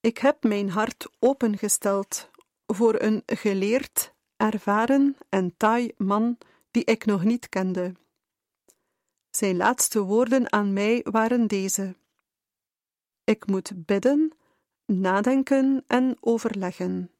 Ik 0.00 0.18
heb 0.18 0.42
mijn 0.42 0.70
hart 0.70 1.08
opengesteld 1.18 2.30
voor 2.66 3.00
een 3.00 3.22
geleerd, 3.26 4.14
ervaren 4.36 5.16
en 5.28 5.56
taai 5.56 5.92
man 5.96 6.38
die 6.70 6.84
ik 6.84 7.04
nog 7.04 7.24
niet 7.24 7.48
kende. 7.48 7.94
Zijn 9.30 9.56
laatste 9.56 10.02
woorden 10.02 10.52
aan 10.52 10.72
mij 10.72 11.06
waren 11.10 11.46
deze: 11.46 11.96
Ik 13.24 13.46
moet 13.46 13.84
bidden, 13.86 14.32
nadenken 14.84 15.84
en 15.86 16.16
overleggen. 16.20 17.10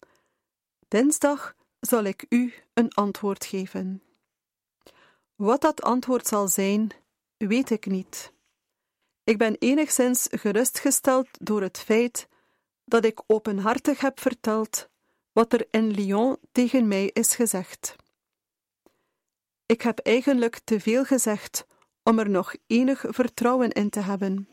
Dinsdag 0.89 1.55
zal 1.81 2.05
ik 2.05 2.27
u 2.29 2.55
een 2.75 2.93
antwoord 2.93 3.45
geven. 3.45 4.03
Wat 5.35 5.61
dat 5.61 5.83
antwoord 5.83 6.27
zal 6.27 6.49
zijn, 6.49 6.91
weet 7.37 7.71
ik 7.71 7.87
niet. 7.87 8.33
Ik 9.25 9.39
ben 9.39 9.57
enigszins 9.59 10.29
gerustgesteld 10.31 11.29
door 11.41 11.63
het 11.63 11.79
feit 11.79 12.29
dat 12.91 13.05
ik 13.05 13.23
openhartig 13.27 14.01
heb 14.01 14.21
verteld 14.21 14.89
wat 15.33 15.53
er 15.53 15.67
in 15.71 15.91
Lyon 15.91 16.37
tegen 16.53 16.89
mij 16.89 17.07
is 17.07 17.35
gezegd. 17.35 17.97
Ik 19.67 19.83
heb 19.83 19.99
eigenlijk 19.99 20.61
te 20.65 20.81
veel 20.81 21.05
gezegd 21.05 21.67
om 22.03 22.19
er 22.19 22.31
nog 22.31 22.55
enig 22.67 23.05
vertrouwen 23.09 23.71
in 23.71 23.91
te 23.91 24.01
hebben. 24.01 24.49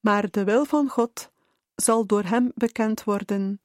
Maar 0.00 0.30
de 0.30 0.44
wil 0.44 0.64
van 0.64 0.88
God 0.88 1.30
zal 1.74 2.06
door 2.06 2.22
hem 2.22 2.52
bekend 2.54 3.04
worden. 3.04 3.60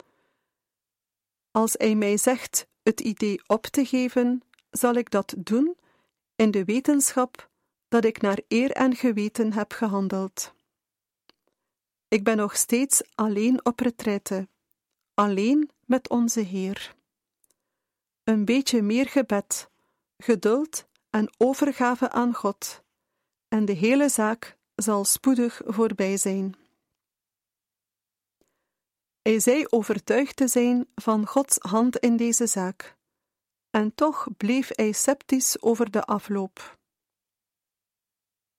Als 1.51 1.73
hij 1.77 1.95
mij 1.95 2.17
zegt 2.17 2.67
het 2.83 2.99
idee 2.99 3.41
op 3.47 3.65
te 3.65 3.85
geven, 3.85 4.43
zal 4.71 4.93
ik 4.93 5.09
dat 5.09 5.33
doen 5.37 5.77
in 6.35 6.51
de 6.51 6.65
wetenschap 6.65 7.49
dat 7.87 8.05
ik 8.05 8.21
naar 8.21 8.39
eer 8.47 8.71
en 8.71 8.95
geweten 8.95 9.53
heb 9.53 9.71
gehandeld. 9.71 10.53
Ik 12.09 12.23
ben 12.23 12.37
nog 12.37 12.55
steeds 12.55 13.01
alleen 13.15 13.65
op 13.65 13.79
retraite, 13.79 14.47
alleen 15.13 15.69
met 15.85 16.09
onze 16.09 16.39
Heer. 16.39 16.95
Een 18.23 18.45
beetje 18.45 18.81
meer 18.81 19.07
gebed, 19.07 19.69
geduld 20.17 20.87
en 21.09 21.33
overgave 21.37 22.09
aan 22.09 22.33
God, 22.33 22.83
en 23.47 23.65
de 23.65 23.73
hele 23.73 24.09
zaak 24.09 24.57
zal 24.75 25.05
spoedig 25.05 25.61
voorbij 25.65 26.17
zijn. 26.17 26.55
Hij 29.21 29.39
zei 29.39 29.65
overtuigd 29.69 30.35
te 30.35 30.47
zijn 30.47 30.87
van 30.95 31.27
Gods 31.27 31.57
hand 31.57 31.97
in 31.97 32.17
deze 32.17 32.47
zaak 32.47 32.97
en 33.69 33.95
toch 33.95 34.27
bleef 34.37 34.69
hij 34.75 34.91
sceptisch 34.91 35.61
over 35.61 35.91
de 35.91 36.03
afloop. 36.03 36.78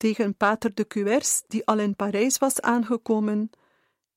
Tegen 0.00 0.34
Pater 0.36 0.74
de 0.74 0.86
Cuers, 0.86 1.42
die 1.48 1.66
al 1.66 1.78
in 1.78 1.96
Parijs 1.96 2.38
was 2.38 2.60
aangekomen, 2.60 3.50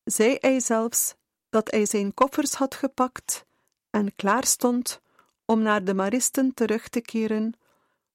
zei 0.04 0.38
hij 0.40 0.60
zelfs 0.60 1.16
dat 1.50 1.72
hij 1.72 1.86
zijn 1.86 2.14
koffers 2.14 2.54
had 2.54 2.76
gepakt 2.76 3.46
en 3.90 4.16
klaar 4.16 4.46
stond 4.46 5.02
om 5.46 5.62
naar 5.62 5.84
de 5.84 5.94
Maristen 5.94 6.54
terug 6.54 6.88
te 6.90 7.02
keren, 7.02 7.54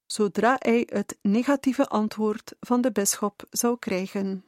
zodra 0.05 0.55
hij 0.59 0.87
het 0.91 1.17
negatieve 1.21 1.87
antwoord 1.87 2.55
van 2.59 2.81
de 2.81 2.91
bisschop 2.91 3.43
zou 3.49 3.79
krijgen. 3.79 4.43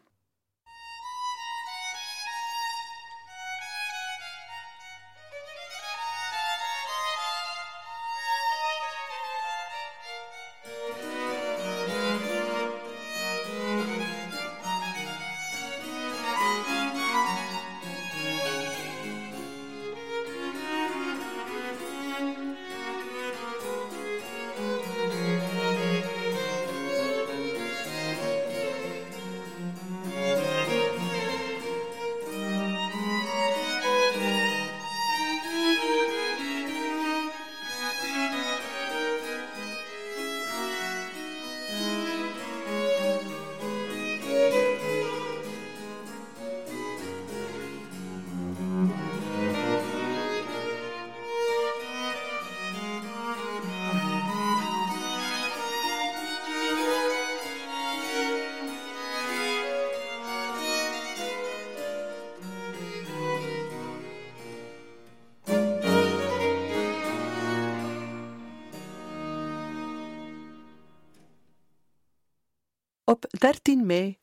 13 73.42 73.86
mei 73.86 74.20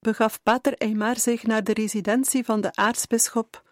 begaf 0.00 0.42
Pater 0.42 0.74
Eymar 0.78 1.18
zich 1.18 1.42
naar 1.42 1.64
de 1.64 1.72
residentie 1.72 2.44
van 2.44 2.60
de 2.60 2.74
aartsbisschop 2.74 3.62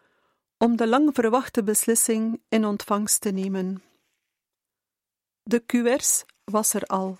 om 0.59 0.76
de 0.76 0.87
lang 0.87 1.14
verwachte 1.14 1.62
beslissing 1.62 2.42
in 2.48 2.64
ontvangst 2.64 3.20
te 3.20 3.31
nemen. 3.31 3.83
De 5.42 5.61
QR's 5.61 6.24
was 6.44 6.74
er 6.74 6.83
al. 6.83 7.18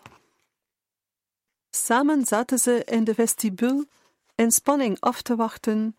Samen 1.71 2.25
zaten 2.25 2.59
ze 2.59 2.85
in 2.85 3.05
de 3.05 3.15
vestibule 3.15 3.89
in 4.35 4.51
spanning 4.51 5.01
af 5.01 5.23
te 5.23 5.37
wachten 5.37 5.95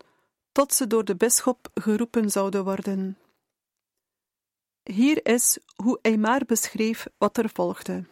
tot 0.52 0.74
ze 0.74 0.86
door 0.86 1.04
de 1.04 1.16
bisschop 1.16 1.68
geroepen 1.74 2.30
zouden 2.30 2.64
worden. 2.64 3.18
Hier 4.82 5.26
is 5.26 5.58
hoe 5.82 5.98
Eymar 6.02 6.44
beschreef 6.46 7.06
wat 7.18 7.38
er 7.38 7.48
volgde. 7.48 8.04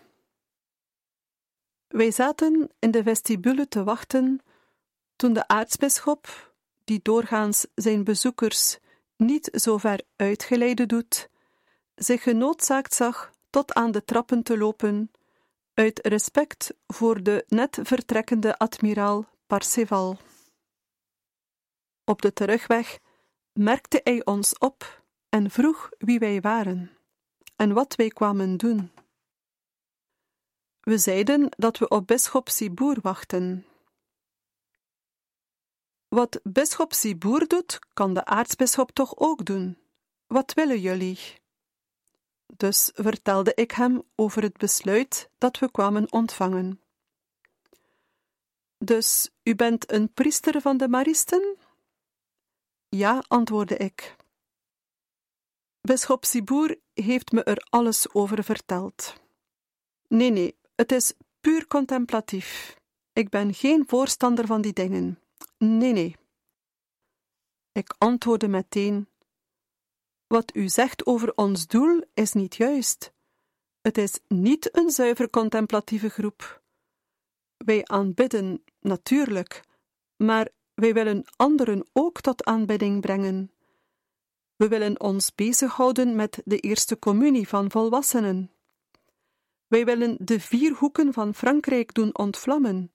Wij 1.93 2.11
zaten 2.11 2.71
in 2.79 2.91
de 2.91 3.03
vestibule 3.03 3.69
te 3.69 3.85
wachten 3.85 4.41
toen 5.17 5.33
de 5.33 5.49
aartsbisschop, 5.49 6.53
die 6.85 7.01
doorgaans 7.03 7.67
zijn 7.75 8.05
bezoekers 8.05 8.79
niet 9.17 9.49
zo 9.53 9.79
ver 9.79 10.01
uitgeleide 10.17 10.87
doet, 10.87 11.29
zich 11.95 12.23
genoodzaakt 12.23 12.95
zag 12.95 13.33
tot 13.51 13.73
aan 13.75 13.91
de 13.91 14.05
trappen 14.05 14.43
te 14.43 14.59
lopen, 14.59 15.11
uit 15.75 16.07
respect 16.07 16.75
voor 16.87 17.23
de 17.23 17.45
net 17.49 17.79
vertrekkende 17.83 18.59
admiraal 18.59 19.29
Parseval. 19.47 20.19
Op 22.05 22.23
de 22.23 22.33
terugweg 22.33 22.99
merkte 23.53 24.01
hij 24.05 24.25
ons 24.25 24.59
op 24.59 25.03
en 25.29 25.51
vroeg 25.51 25.91
wie 25.99 26.19
wij 26.19 26.41
waren 26.41 26.91
en 27.57 27.73
wat 27.73 27.95
wij 27.95 28.09
kwamen 28.09 28.57
doen. 28.57 28.91
We 30.83 30.99
zeiden 30.99 31.49
dat 31.57 31.79
we 31.79 31.89
op 31.89 32.07
bisschop 32.07 32.49
Siboer 32.49 32.97
wachten. 33.03 33.67
Wat 36.09 36.41
bisschop 36.43 36.93
Siboer 36.93 37.47
doet, 37.47 37.79
kan 37.93 38.15
de 38.15 38.25
aartsbisschop 38.25 38.91
toch 38.91 39.17
ook 39.17 39.45
doen. 39.45 39.79
Wat 40.27 40.53
willen 40.55 40.81
jullie? 40.81 41.19
Dus 42.57 42.91
vertelde 42.95 43.55
ik 43.55 43.71
hem 43.71 44.03
over 44.15 44.43
het 44.43 44.57
besluit 44.57 45.31
dat 45.39 45.59
we 45.59 45.71
kwamen 45.71 46.13
ontvangen. 46.13 46.81
Dus 48.79 49.31
u 49.43 49.55
bent 49.55 49.93
een 49.93 50.13
priester 50.13 50.61
van 50.61 50.77
de 50.77 50.89
Maristen? 50.89 51.57
Ja, 52.89 53.25
antwoordde 53.29 53.77
ik. 53.77 54.17
Bisschop 55.81 56.25
Siboer 56.25 56.79
heeft 56.95 57.33
me 57.33 57.43
er 57.43 57.67
alles 57.71 58.15
over 58.15 58.45
verteld. 58.45 59.15
Nee, 60.09 60.31
nee, 60.31 60.61
het 60.83 60.93
is 60.93 61.13
puur 61.41 61.67
contemplatief. 61.67 62.77
Ik 63.13 63.29
ben 63.29 63.55
geen 63.55 63.85
voorstander 63.87 64.47
van 64.47 64.61
die 64.61 64.73
dingen. 64.73 65.19
Nee, 65.59 65.93
nee. 65.93 66.17
Ik 67.73 67.95
antwoordde 67.99 68.49
meteen: 68.49 69.09
Wat 70.27 70.55
u 70.55 70.69
zegt 70.69 71.07
over 71.07 71.35
ons 71.35 71.67
doel 71.67 72.03
is 72.15 72.33
niet 72.33 72.57
juist. 72.57 73.13
Het 73.81 73.99
is 73.99 74.19
niet 74.29 74.77
een 74.77 74.91
zuiver 74.91 75.31
contemplatieve 75.31 76.09
groep. 76.09 76.63
Wij 77.57 77.85
aanbidden, 77.85 78.65
natuurlijk, 78.81 79.61
maar 80.17 80.49
wij 80.75 80.95
willen 80.95 81.25
anderen 81.37 81.89
ook 81.93 82.21
tot 82.21 82.45
aanbidding 82.45 83.01
brengen. 83.01 83.53
We 84.57 84.69
willen 84.69 85.01
ons 85.01 85.35
bezighouden 85.35 86.17
met 86.17 86.43
de 86.45 86.59
eerste 86.59 86.99
communie 86.99 87.49
van 87.49 87.71
volwassenen. 87.71 88.51
Wij 89.73 89.85
willen 89.85 90.17
de 90.21 90.41
vier 90.41 90.73
hoeken 90.73 91.13
van 91.13 91.35
Frankrijk 91.35 91.95
doen 91.95 92.19
ontvlammen, 92.19 92.93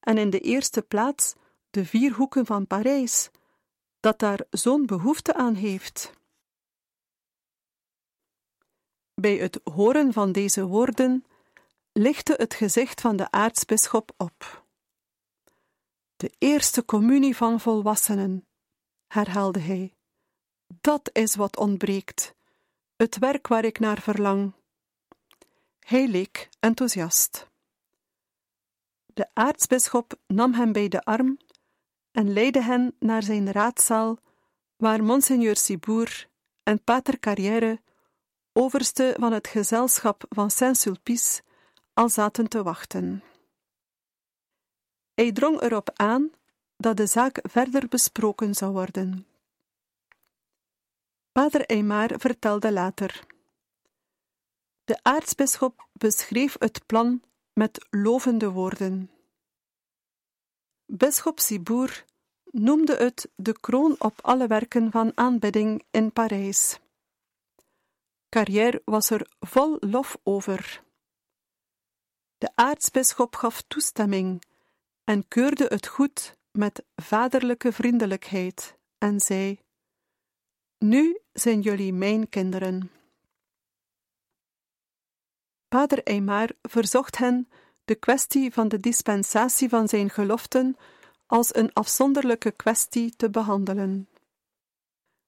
en 0.00 0.18
in 0.18 0.30
de 0.30 0.40
eerste 0.40 0.82
plaats 0.82 1.34
de 1.70 1.84
vier 1.84 2.12
hoeken 2.12 2.46
van 2.46 2.66
Parijs, 2.66 3.30
dat 4.00 4.18
daar 4.18 4.40
zo'n 4.50 4.86
behoefte 4.86 5.34
aan 5.34 5.54
heeft. 5.54 6.12
Bij 9.14 9.36
het 9.36 9.60
horen 9.64 10.12
van 10.12 10.32
deze 10.32 10.66
woorden 10.66 11.24
lichtte 11.92 12.34
het 12.36 12.54
gezicht 12.54 13.00
van 13.00 13.16
de 13.16 13.30
aartsbisschop 13.30 14.12
op. 14.16 14.64
De 16.16 16.32
eerste 16.38 16.84
communie 16.84 17.36
van 17.36 17.60
volwassenen, 17.60 18.46
herhaalde 19.06 19.60
hij. 19.60 19.94
Dat 20.66 21.10
is 21.12 21.34
wat 21.34 21.56
ontbreekt, 21.56 22.34
het 22.96 23.18
werk 23.18 23.46
waar 23.46 23.64
ik 23.64 23.78
naar 23.78 24.00
verlang. 24.00 24.57
Hij 25.88 26.08
leek 26.08 26.48
enthousiast. 26.60 27.48
De 29.06 29.28
aartsbisschop 29.32 30.14
nam 30.26 30.54
hem 30.54 30.72
bij 30.72 30.88
de 30.88 31.02
arm 31.04 31.38
en 32.10 32.32
leidde 32.32 32.62
hen 32.62 32.96
naar 32.98 33.22
zijn 33.22 33.52
raadzaal, 33.52 34.18
waar 34.76 35.04
Monseigneur 35.04 35.56
Sibour 35.56 36.28
en 36.62 36.84
Pater 36.84 37.18
Carrière, 37.18 37.80
overste 38.52 39.16
van 39.18 39.32
het 39.32 39.46
gezelschap 39.46 40.24
van 40.28 40.50
Saint-Sulpice, 40.50 41.42
al 41.92 42.08
zaten 42.08 42.48
te 42.48 42.62
wachten. 42.62 43.22
Hij 45.14 45.32
drong 45.32 45.60
erop 45.60 45.90
aan 45.94 46.30
dat 46.76 46.96
de 46.96 47.06
zaak 47.06 47.38
verder 47.42 47.88
besproken 47.88 48.54
zou 48.54 48.72
worden. 48.72 49.26
Pater 51.32 51.66
Eymar 51.66 52.10
vertelde 52.18 52.72
later. 52.72 53.36
De 54.88 54.98
aartsbisschop 55.02 55.88
beschreef 55.92 56.56
het 56.58 56.86
plan 56.86 57.22
met 57.52 57.86
lovende 57.90 58.50
woorden. 58.50 59.10
Bisschop 60.86 61.40
Sibour 61.40 62.04
noemde 62.44 62.96
het 62.96 63.30
de 63.36 63.60
kroon 63.60 63.94
op 63.98 64.18
alle 64.20 64.46
werken 64.46 64.90
van 64.90 65.12
aanbidding 65.14 65.84
in 65.90 66.12
Parijs. 66.12 66.78
Carrière 68.28 68.82
was 68.84 69.10
er 69.10 69.30
vol 69.40 69.76
lof 69.80 70.18
over. 70.22 70.82
De 72.38 72.50
aartsbisschop 72.54 73.36
gaf 73.36 73.62
toestemming 73.62 74.42
en 75.04 75.28
keurde 75.28 75.64
het 75.68 75.86
goed 75.86 76.36
met 76.50 76.84
vaderlijke 76.96 77.72
vriendelijkheid 77.72 78.78
en 78.98 79.20
zei: 79.20 79.58
Nu 80.78 81.18
zijn 81.32 81.60
jullie 81.60 81.92
mijn 81.92 82.28
kinderen. 82.28 82.97
Pater 85.68 86.02
Eymar 86.02 86.50
verzocht 86.62 87.18
hen 87.18 87.48
de 87.84 87.94
kwestie 87.94 88.52
van 88.52 88.68
de 88.68 88.80
dispensatie 88.80 89.68
van 89.68 89.88
zijn 89.88 90.10
geloften 90.10 90.76
als 91.26 91.54
een 91.54 91.72
afzonderlijke 91.72 92.50
kwestie 92.50 93.16
te 93.16 93.30
behandelen. 93.30 94.08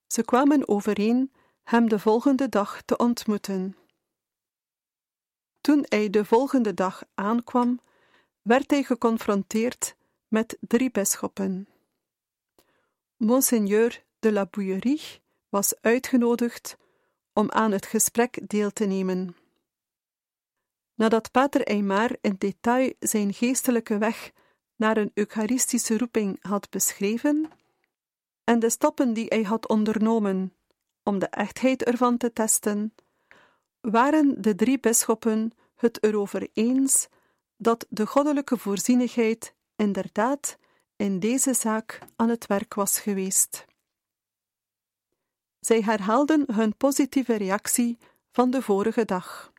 Ze 0.07 0.22
kwamen 0.22 0.68
overeen 0.68 1.33
hem 1.62 1.88
de 1.88 1.98
volgende 1.98 2.48
dag 2.48 2.83
te 2.83 2.96
ontmoeten. 2.96 3.76
Toen 5.61 5.85
hij 5.88 6.11
de 6.11 6.24
volgende 6.24 6.74
dag 6.74 7.03
aankwam, 7.14 7.81
werd 8.42 8.70
hij 8.70 8.83
geconfronteerd 8.83 9.96
met 10.29 10.57
drie 10.61 10.90
bisschoppen. 10.90 11.68
Monseigneur 13.16 14.05
de 14.18 14.33
la 14.33 14.46
Bouillerie 14.46 15.22
was 15.48 15.74
uitgenodigd 15.81 16.76
om 17.33 17.50
aan 17.50 17.72
het 17.72 17.87
gesprek 17.87 18.48
deel 18.48 18.70
te 18.70 18.85
nemen. 18.85 19.37
Nadat 21.00 21.30
Pater 21.30 21.62
Eymar 21.62 22.16
in 22.20 22.34
detail 22.38 22.92
zijn 22.98 23.32
geestelijke 23.32 23.98
weg 23.98 24.32
naar 24.76 24.96
een 24.96 25.10
eucharistische 25.14 25.98
roeping 25.98 26.38
had 26.42 26.70
beschreven 26.70 27.50
en 28.44 28.58
de 28.58 28.70
stappen 28.70 29.12
die 29.12 29.26
hij 29.28 29.42
had 29.42 29.68
ondernomen 29.68 30.54
om 31.02 31.18
de 31.18 31.26
echtheid 31.26 31.84
ervan 31.84 32.16
te 32.16 32.32
testen, 32.32 32.94
waren 33.80 34.42
de 34.42 34.54
drie 34.54 34.80
bisschoppen 34.80 35.52
het 35.76 36.02
erover 36.02 36.48
eens 36.52 37.08
dat 37.56 37.86
de 37.88 38.06
goddelijke 38.06 38.58
voorzienigheid 38.58 39.54
inderdaad 39.76 40.58
in 40.96 41.18
deze 41.18 41.54
zaak 41.54 41.98
aan 42.16 42.28
het 42.28 42.46
werk 42.46 42.74
was 42.74 42.98
geweest. 42.98 43.64
Zij 45.60 45.80
herhaalden 45.80 46.44
hun 46.54 46.76
positieve 46.76 47.34
reactie 47.34 47.98
van 48.30 48.50
de 48.50 48.62
vorige 48.62 49.04
dag. 49.04 49.52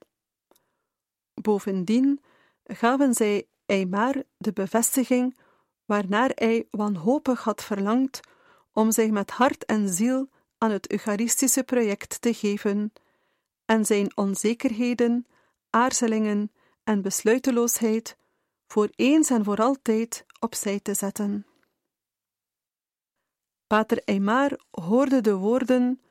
Bovendien 1.41 2.21
gaven 2.63 3.13
zij 3.13 3.47
Eymar 3.65 4.23
de 4.37 4.53
bevestiging 4.53 5.37
waarnaar 5.85 6.31
hij 6.35 6.67
wanhopig 6.69 7.43
had 7.43 7.63
verlangd 7.63 8.19
om 8.73 8.91
zich 8.91 9.09
met 9.09 9.31
hart 9.31 9.65
en 9.65 9.89
ziel 9.89 10.29
aan 10.57 10.71
het 10.71 10.91
Eucharistische 10.91 11.63
project 11.63 12.21
te 12.21 12.33
geven 12.33 12.93
en 13.65 13.85
zijn 13.85 14.17
onzekerheden, 14.17 15.27
aarzelingen 15.69 16.51
en 16.83 17.01
besluiteloosheid 17.01 18.17
voor 18.67 18.89
eens 18.95 19.29
en 19.29 19.43
voor 19.43 19.57
altijd 19.57 20.25
opzij 20.39 20.79
te 20.79 20.93
zetten. 20.93 21.45
Pater 23.67 24.01
Eymar 24.05 24.59
hoorde 24.71 25.21
de 25.21 25.35
woorden 25.35 26.01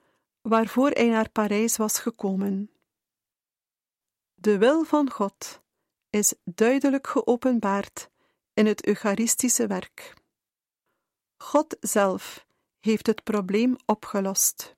waarvoor 0.41 0.91
hij 0.91 1.09
naar 1.09 1.31
Parijs 1.31 1.77
was 1.77 1.99
gekomen. 1.99 2.71
De 4.41 4.59
wil 4.59 4.85
van 4.85 5.11
God 5.11 5.63
is 6.11 6.35
duidelijk 6.45 7.07
geopenbaard 7.07 8.11
in 8.55 8.67
het 8.67 8.87
Eucharistische 8.87 9.67
werk. 9.67 10.15
God 11.37 11.77
zelf 11.81 12.47
heeft 12.79 13.07
het 13.07 13.25
probleem 13.25 13.77
opgelost. 13.87 14.77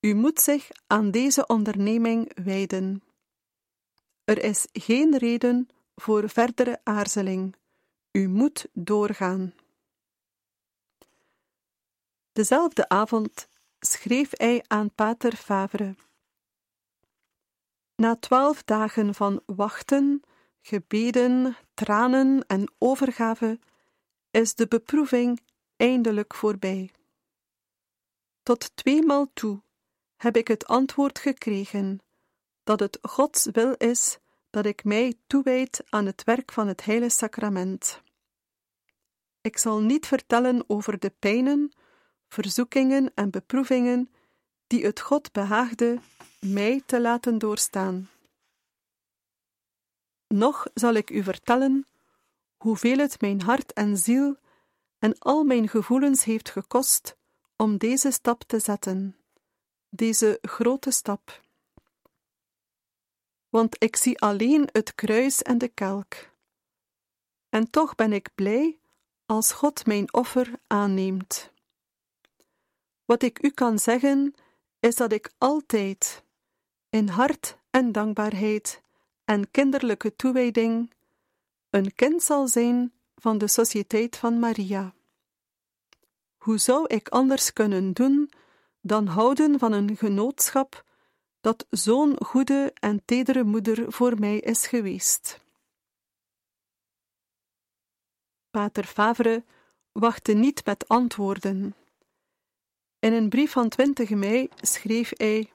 U 0.00 0.14
moet 0.14 0.40
zich 0.40 0.70
aan 0.86 1.10
deze 1.10 1.46
onderneming 1.46 2.44
wijden. 2.44 3.02
Er 4.24 4.42
is 4.42 4.66
geen 4.72 5.16
reden 5.16 5.68
voor 5.94 6.28
verdere 6.28 6.80
aarzeling. 6.84 7.56
U 8.12 8.28
moet 8.28 8.66
doorgaan. 8.72 9.54
Dezelfde 12.32 12.88
avond 12.88 13.48
schreef 13.80 14.30
hij 14.30 14.64
aan 14.66 14.94
Pater 14.94 15.36
Favre. 15.36 15.96
Na 18.02 18.16
twaalf 18.16 18.62
dagen 18.62 19.14
van 19.14 19.42
wachten, 19.46 20.22
gebeden, 20.60 21.56
tranen 21.74 22.44
en 22.46 22.72
overgave 22.78 23.58
is 24.30 24.54
de 24.54 24.66
beproeving 24.68 25.40
eindelijk 25.76 26.34
voorbij. 26.34 26.90
Tot 28.42 28.76
tweemaal 28.76 29.26
toe 29.34 29.60
heb 30.16 30.36
ik 30.36 30.48
het 30.48 30.66
antwoord 30.66 31.18
gekregen 31.18 32.00
dat 32.64 32.80
het 32.80 32.98
Gods 33.02 33.48
wil 33.52 33.72
is 33.72 34.18
dat 34.50 34.66
ik 34.66 34.84
mij 34.84 35.14
toewijd 35.26 35.84
aan 35.88 36.06
het 36.06 36.24
werk 36.24 36.52
van 36.52 36.66
het 36.66 36.84
Heilige 36.84 37.10
Sacrament. 37.10 38.02
Ik 39.40 39.58
zal 39.58 39.80
niet 39.80 40.06
vertellen 40.06 40.64
over 40.66 40.98
de 40.98 41.12
pijnen, 41.18 41.72
verzoekingen 42.28 43.12
en 43.14 43.30
beproevingen 43.30 44.10
die 44.66 44.84
het 44.84 45.00
God 45.00 45.32
behaagde 45.32 45.98
mij 46.38 46.82
te 46.86 47.00
laten 47.00 47.38
doorstaan. 47.38 48.10
Nog 50.26 50.66
zal 50.74 50.94
ik 50.94 51.10
u 51.10 51.22
vertellen 51.22 51.86
hoeveel 52.56 52.98
het 52.98 53.20
mijn 53.20 53.40
hart 53.40 53.72
en 53.72 53.96
ziel 53.96 54.36
en 54.98 55.18
al 55.18 55.44
mijn 55.44 55.68
gevoelens 55.68 56.24
heeft 56.24 56.50
gekost 56.50 57.16
om 57.56 57.76
deze 57.76 58.10
stap 58.10 58.42
te 58.42 58.58
zetten, 58.58 59.16
deze 59.88 60.38
grote 60.42 60.90
stap. 60.90 61.42
Want 63.48 63.82
ik 63.82 63.96
zie 63.96 64.20
alleen 64.20 64.68
het 64.72 64.94
kruis 64.94 65.42
en 65.42 65.58
de 65.58 65.68
kelk. 65.68 66.14
En 67.48 67.70
toch 67.70 67.94
ben 67.94 68.12
ik 68.12 68.28
blij 68.34 68.78
als 69.26 69.52
God 69.52 69.86
mijn 69.86 70.12
offer 70.12 70.52
aanneemt. 70.66 71.52
Wat 73.04 73.22
ik 73.22 73.42
u 73.42 73.50
kan 73.50 73.78
zeggen, 73.78 74.34
is 74.80 74.96
dat 74.96 75.12
ik 75.12 75.32
altijd, 75.38 76.24
in 76.90 77.08
hart 77.08 77.58
en 77.70 77.92
dankbaarheid 77.92 78.82
en 79.24 79.50
kinderlijke 79.50 80.16
toewijding, 80.16 80.92
een 81.70 81.94
kind 81.94 82.22
zal 82.22 82.48
zijn 82.48 82.92
van 83.16 83.38
de 83.38 83.48
Sociëteit 83.48 84.16
van 84.16 84.38
Maria. 84.38 84.94
Hoe 86.36 86.58
zou 86.58 86.86
ik 86.86 87.08
anders 87.08 87.52
kunnen 87.52 87.92
doen 87.92 88.30
dan 88.80 89.06
houden 89.06 89.58
van 89.58 89.72
een 89.72 89.96
genootschap 89.96 90.84
dat 91.40 91.66
zo'n 91.70 92.24
goede 92.24 92.72
en 92.74 93.04
tedere 93.04 93.44
moeder 93.44 93.92
voor 93.92 94.18
mij 94.18 94.38
is 94.38 94.66
geweest? 94.66 95.40
Pater 98.50 98.84
Favre 98.84 99.44
wachtte 99.92 100.32
niet 100.32 100.64
met 100.64 100.88
antwoorden. 100.88 101.74
In 102.98 103.12
een 103.12 103.28
brief 103.28 103.50
van 103.50 103.68
20 103.68 104.10
mei 104.10 104.48
schreef 104.60 105.10
hij: 105.16 105.52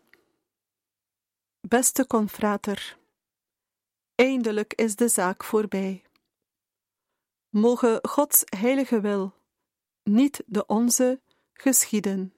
Beste 1.67 2.07
confrater, 2.07 2.97
eindelijk 4.15 4.73
is 4.73 4.95
de 4.95 5.07
zaak 5.07 5.43
voorbij. 5.43 6.03
Mogen 7.49 7.99
Gods 8.07 8.43
heilige 8.57 9.01
wil, 9.01 9.33
niet 10.03 10.43
de 10.45 10.65
onze, 10.65 11.21
geschieden. 11.53 12.33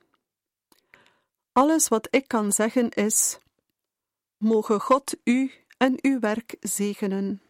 Alles 1.52 1.88
wat 1.88 2.08
ik 2.10 2.28
kan 2.28 2.52
zeggen 2.52 2.90
is: 2.90 3.40
Mogen 4.38 4.82
God 4.82 5.16
u 5.24 5.52
en 5.78 5.98
uw 6.02 6.20
werk 6.20 6.56
zegenen. 6.60 7.42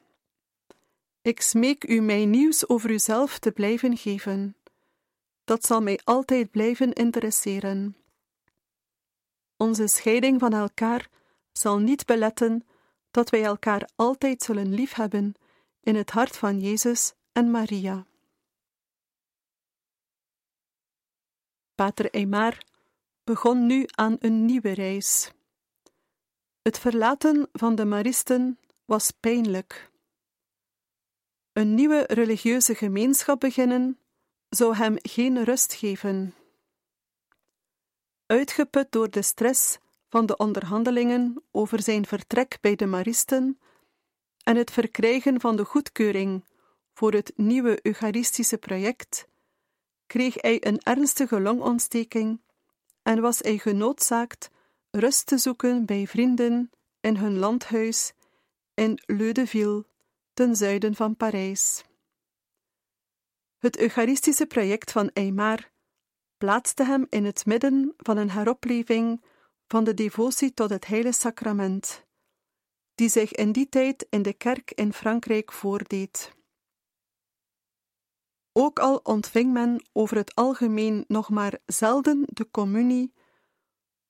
Ik 1.22 1.42
smeek 1.42 1.90
u 1.90 2.00
mij 2.00 2.26
nieuws 2.26 2.70
over 2.70 2.90
uzelf 2.90 3.40
te 3.40 3.52
blijven 3.52 3.98
geven. 3.98 4.58
Dat 5.44 5.66
zal 5.66 5.82
mij 5.82 6.00
altijd 6.04 6.52
blijven 6.52 6.94
interesseren. 6.94 7.98
Onze 9.58 9.88
scheiding 9.88 10.40
van 10.40 10.54
elkaar 10.54 11.14
zal 11.58 11.78
niet 11.78 12.06
beletten 12.06 12.68
dat 13.12 13.30
wij 13.30 13.44
elkaar 13.44 13.90
altijd 13.96 14.42
zullen 14.42 14.74
liefhebben 14.74 15.34
in 15.80 15.96
het 15.96 16.12
hart 16.12 16.38
van 16.38 16.60
Jezus 16.60 17.14
en 17.32 17.52
Maria. 17.52 18.06
Pater 21.76 22.14
Eymar 22.14 22.64
begon 23.24 23.66
nu 23.66 23.84
aan 23.88 24.16
een 24.20 24.46
nieuwe 24.46 24.72
reis. 24.72 25.32
Het 26.62 26.80
verlaten 26.80 27.50
van 27.52 27.76
de 27.76 27.86
Maristen 27.86 28.60
was 28.86 29.12
pijnlijk. 29.12 29.92
Een 31.54 31.74
nieuwe 31.74 32.04
religieuze 32.08 32.76
gemeenschap 32.76 33.40
beginnen 33.40 34.00
zou 34.50 34.76
hem 34.76 34.96
geen 35.02 35.44
rust 35.44 35.74
geven. 35.74 36.34
Uitgeput 38.26 38.92
door 38.92 39.10
de 39.10 39.22
stress 39.22 39.78
van 40.10 40.26
de 40.26 40.38
onderhandelingen 40.38 41.44
over 41.52 41.82
zijn 41.82 42.06
vertrek 42.06 42.58
bij 42.62 42.76
de 42.76 42.86
Maristen 42.86 43.60
en 44.44 44.56
het 44.56 44.72
verkrijgen 44.72 45.42
van 45.42 45.56
de 45.56 45.66
goedkeuring 45.66 46.46
voor 46.94 47.14
het 47.14 47.34
nieuwe 47.36 47.80
Eucharistische 47.82 48.58
project, 48.58 49.28
kreeg 50.06 50.42
hij 50.42 50.66
een 50.66 50.80
ernstige 50.80 51.42
longontsteking 51.42 52.42
en 53.02 53.22
was 53.22 53.40
hij 53.40 53.58
genoodzaakt 53.58 54.50
rust 54.92 55.26
te 55.26 55.38
zoeken 55.38 55.86
bij 55.86 56.08
vrienden 56.08 56.70
in 57.00 57.16
hun 57.16 57.38
landhuis 57.38 58.14
in 58.74 59.02
Leudeville, 59.06 59.86
ten 60.34 60.56
zuiden 60.56 60.96
van 60.96 61.16
Parijs. 61.16 61.84
Het 63.58 63.78
Eucharistische 63.78 64.46
project 64.46 64.92
van 64.92 65.10
Eymar 65.14 65.72
plaatste 66.38 66.84
hem 66.84 67.06
in 67.10 67.26
het 67.26 67.46
midden 67.46 67.94
van 67.98 68.18
een 68.18 68.32
heropleving 68.32 69.24
van 69.68 69.84
de 69.84 69.94
devotie 69.94 70.54
tot 70.54 70.70
het 70.70 70.88
Heilige 70.88 71.18
Sacrament, 71.18 72.06
die 72.96 73.10
zich 73.10 73.32
in 73.32 73.52
die 73.52 73.70
tijd 73.70 74.08
in 74.10 74.22
de 74.22 74.34
kerk 74.34 74.72
in 74.72 74.94
Frankrijk 74.94 75.52
voordeed. 75.52 76.34
Ook 78.52 78.80
al 78.80 78.98
ontving 78.98 79.54
men 79.54 79.86
over 79.92 80.18
het 80.18 80.36
algemeen 80.36 81.06
nog 81.08 81.30
maar 81.30 81.60
zelden 81.66 82.24
de 82.26 82.50
communie, 82.52 83.14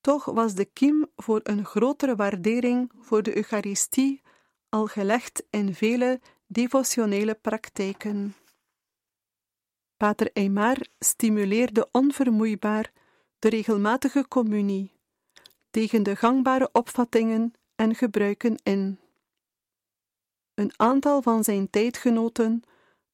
toch 0.01 0.25
was 0.25 0.53
de 0.53 0.65
kiem 0.65 1.05
voor 1.15 1.39
een 1.43 1.65
grotere 1.65 2.15
waardering 2.15 2.91
voor 2.99 3.23
de 3.23 3.35
Eucharistie 3.35 4.21
al 4.69 4.87
gelegd 4.87 5.43
in 5.49 5.73
vele 5.73 6.21
devotionele 6.47 7.35
praktijken. 7.35 8.35
Pater 9.97 10.31
Eymar 10.33 10.77
stimuleerde 10.99 11.89
onvermoeibaar 11.91 12.91
de 13.39 13.49
regelmatige 13.49 14.27
communie 14.27 14.94
tegen 15.75 16.03
de 16.03 16.15
gangbare 16.15 16.69
opvattingen 16.71 17.53
en 17.75 17.95
gebruiken 17.95 18.55
in. 18.63 18.99
Een 20.53 20.71
aantal 20.75 21.21
van 21.21 21.43
zijn 21.43 21.69
tijdgenoten 21.69 22.61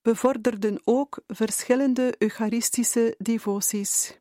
bevorderden 0.01 0.81
ook 0.83 1.19
verschillende 1.27 2.15
eucharistische 2.17 3.15
devoties. 3.17 4.19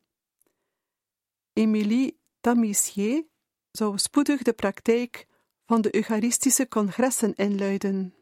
Émilie 1.52 2.20
Tamissier 2.40 3.24
zou 3.70 3.98
spoedig 3.98 4.42
de 4.42 4.52
praktijk 4.52 5.26
van 5.66 5.80
de 5.80 5.94
Eucharistische 5.94 6.68
congressen 6.68 7.34
inluiden. 7.34 8.14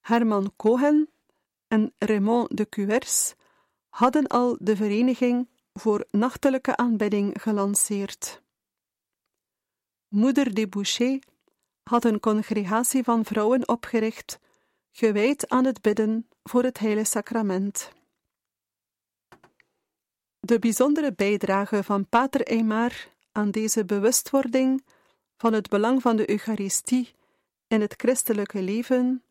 Herman 0.00 0.52
Cohen 0.56 1.10
en 1.68 1.94
Raymond 1.98 2.56
de 2.56 2.68
Cuers 2.68 3.34
hadden 3.88 4.26
al 4.26 4.56
de 4.60 4.76
vereniging 4.76 5.48
voor 5.72 6.06
nachtelijke 6.10 6.76
aanbidding 6.76 7.42
gelanceerd. 7.42 8.41
Moeder 10.12 10.54
de 10.54 10.68
Boucher 10.68 11.18
had 11.82 12.04
een 12.04 12.20
congregatie 12.20 13.02
van 13.02 13.24
vrouwen 13.24 13.68
opgericht, 13.68 14.38
gewijd 14.90 15.48
aan 15.48 15.64
het 15.64 15.80
bidden 15.80 16.28
voor 16.42 16.62
het 16.62 16.78
Heilige 16.78 17.10
Sacrament. 17.10 17.92
De 20.40 20.58
bijzondere 20.58 21.12
bijdrage 21.12 21.82
van 21.82 22.08
Pater 22.08 22.46
Eymar 22.46 23.08
aan 23.32 23.50
deze 23.50 23.84
bewustwording 23.84 24.84
van 25.36 25.52
het 25.52 25.68
belang 25.68 26.02
van 26.02 26.16
de 26.16 26.30
Eucharistie 26.30 27.14
in 27.66 27.80
het 27.80 27.94
christelijke 27.96 28.62
leven 28.62 29.22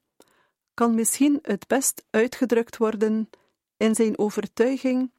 kan 0.73 0.95
misschien 0.95 1.39
het 1.41 1.67
best 1.67 2.03
uitgedrukt 2.09 2.77
worden 2.77 3.29
in 3.77 3.95
zijn 3.95 4.17
overtuiging 4.17 5.11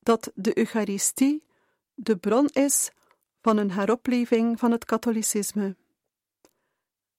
dat 0.00 0.30
de 0.34 0.58
Eucharistie 0.58 1.42
de 1.94 2.16
bron 2.16 2.48
is 2.48 2.90
van 3.40 3.56
een 3.56 3.70
heropleving 3.70 4.58
van 4.58 4.70
het 4.70 4.84
katholicisme. 4.84 5.76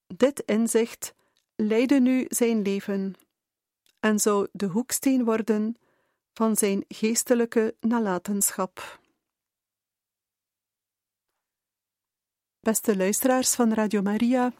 Dit 0.08 0.40
inzicht 0.40 1.14
leidde 1.56 2.00
nu 2.00 2.26
zijn 2.28 2.62
leven 2.62 3.16
en 4.00 4.20
zou 4.20 4.48
de 4.52 4.66
hoeksteen 4.66 5.24
worden 5.24 5.76
van 6.34 6.56
zijn 6.56 6.86
geestelijke 6.88 7.76
nalatenschap. 7.80 9.00
Beste 12.60 12.98
luisteraars 12.98 13.56
van 13.56 13.74
Radio 13.74 14.02
Maria, 14.02 14.54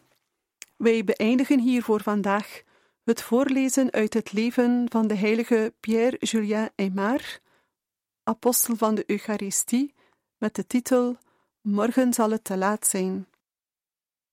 wij 0.76 1.04
beëindigen 1.04 1.60
hier 1.60 1.82
voor 1.82 2.02
vandaag 2.02 2.62
het 3.04 3.22
voorlezen 3.22 3.90
uit 3.90 4.14
het 4.14 4.32
leven 4.32 4.86
van 4.90 5.06
de 5.06 5.14
heilige 5.14 5.74
Pierre-Julien 5.80 6.70
Aymar, 6.76 7.40
apostel 8.22 8.76
van 8.76 8.94
de 8.94 9.04
Eucharistie, 9.06 9.94
met 10.38 10.54
de 10.54 10.66
titel 10.66 11.18
Morgen 11.70 12.12
zal 12.12 12.30
het 12.30 12.44
te 12.44 12.56
laat 12.56 12.86
zijn. 12.86 13.26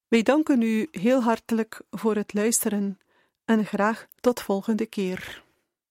Wij 0.07 0.23
danken 0.23 0.61
u 0.61 0.87
heel 0.91 1.21
hartelijk 1.21 1.81
voor 1.91 2.15
het 2.15 2.33
luisteren 2.33 2.99
en 3.45 3.65
graag 3.65 4.07
tot 4.21 4.41
volgende 4.41 4.85
keer. 4.85 5.43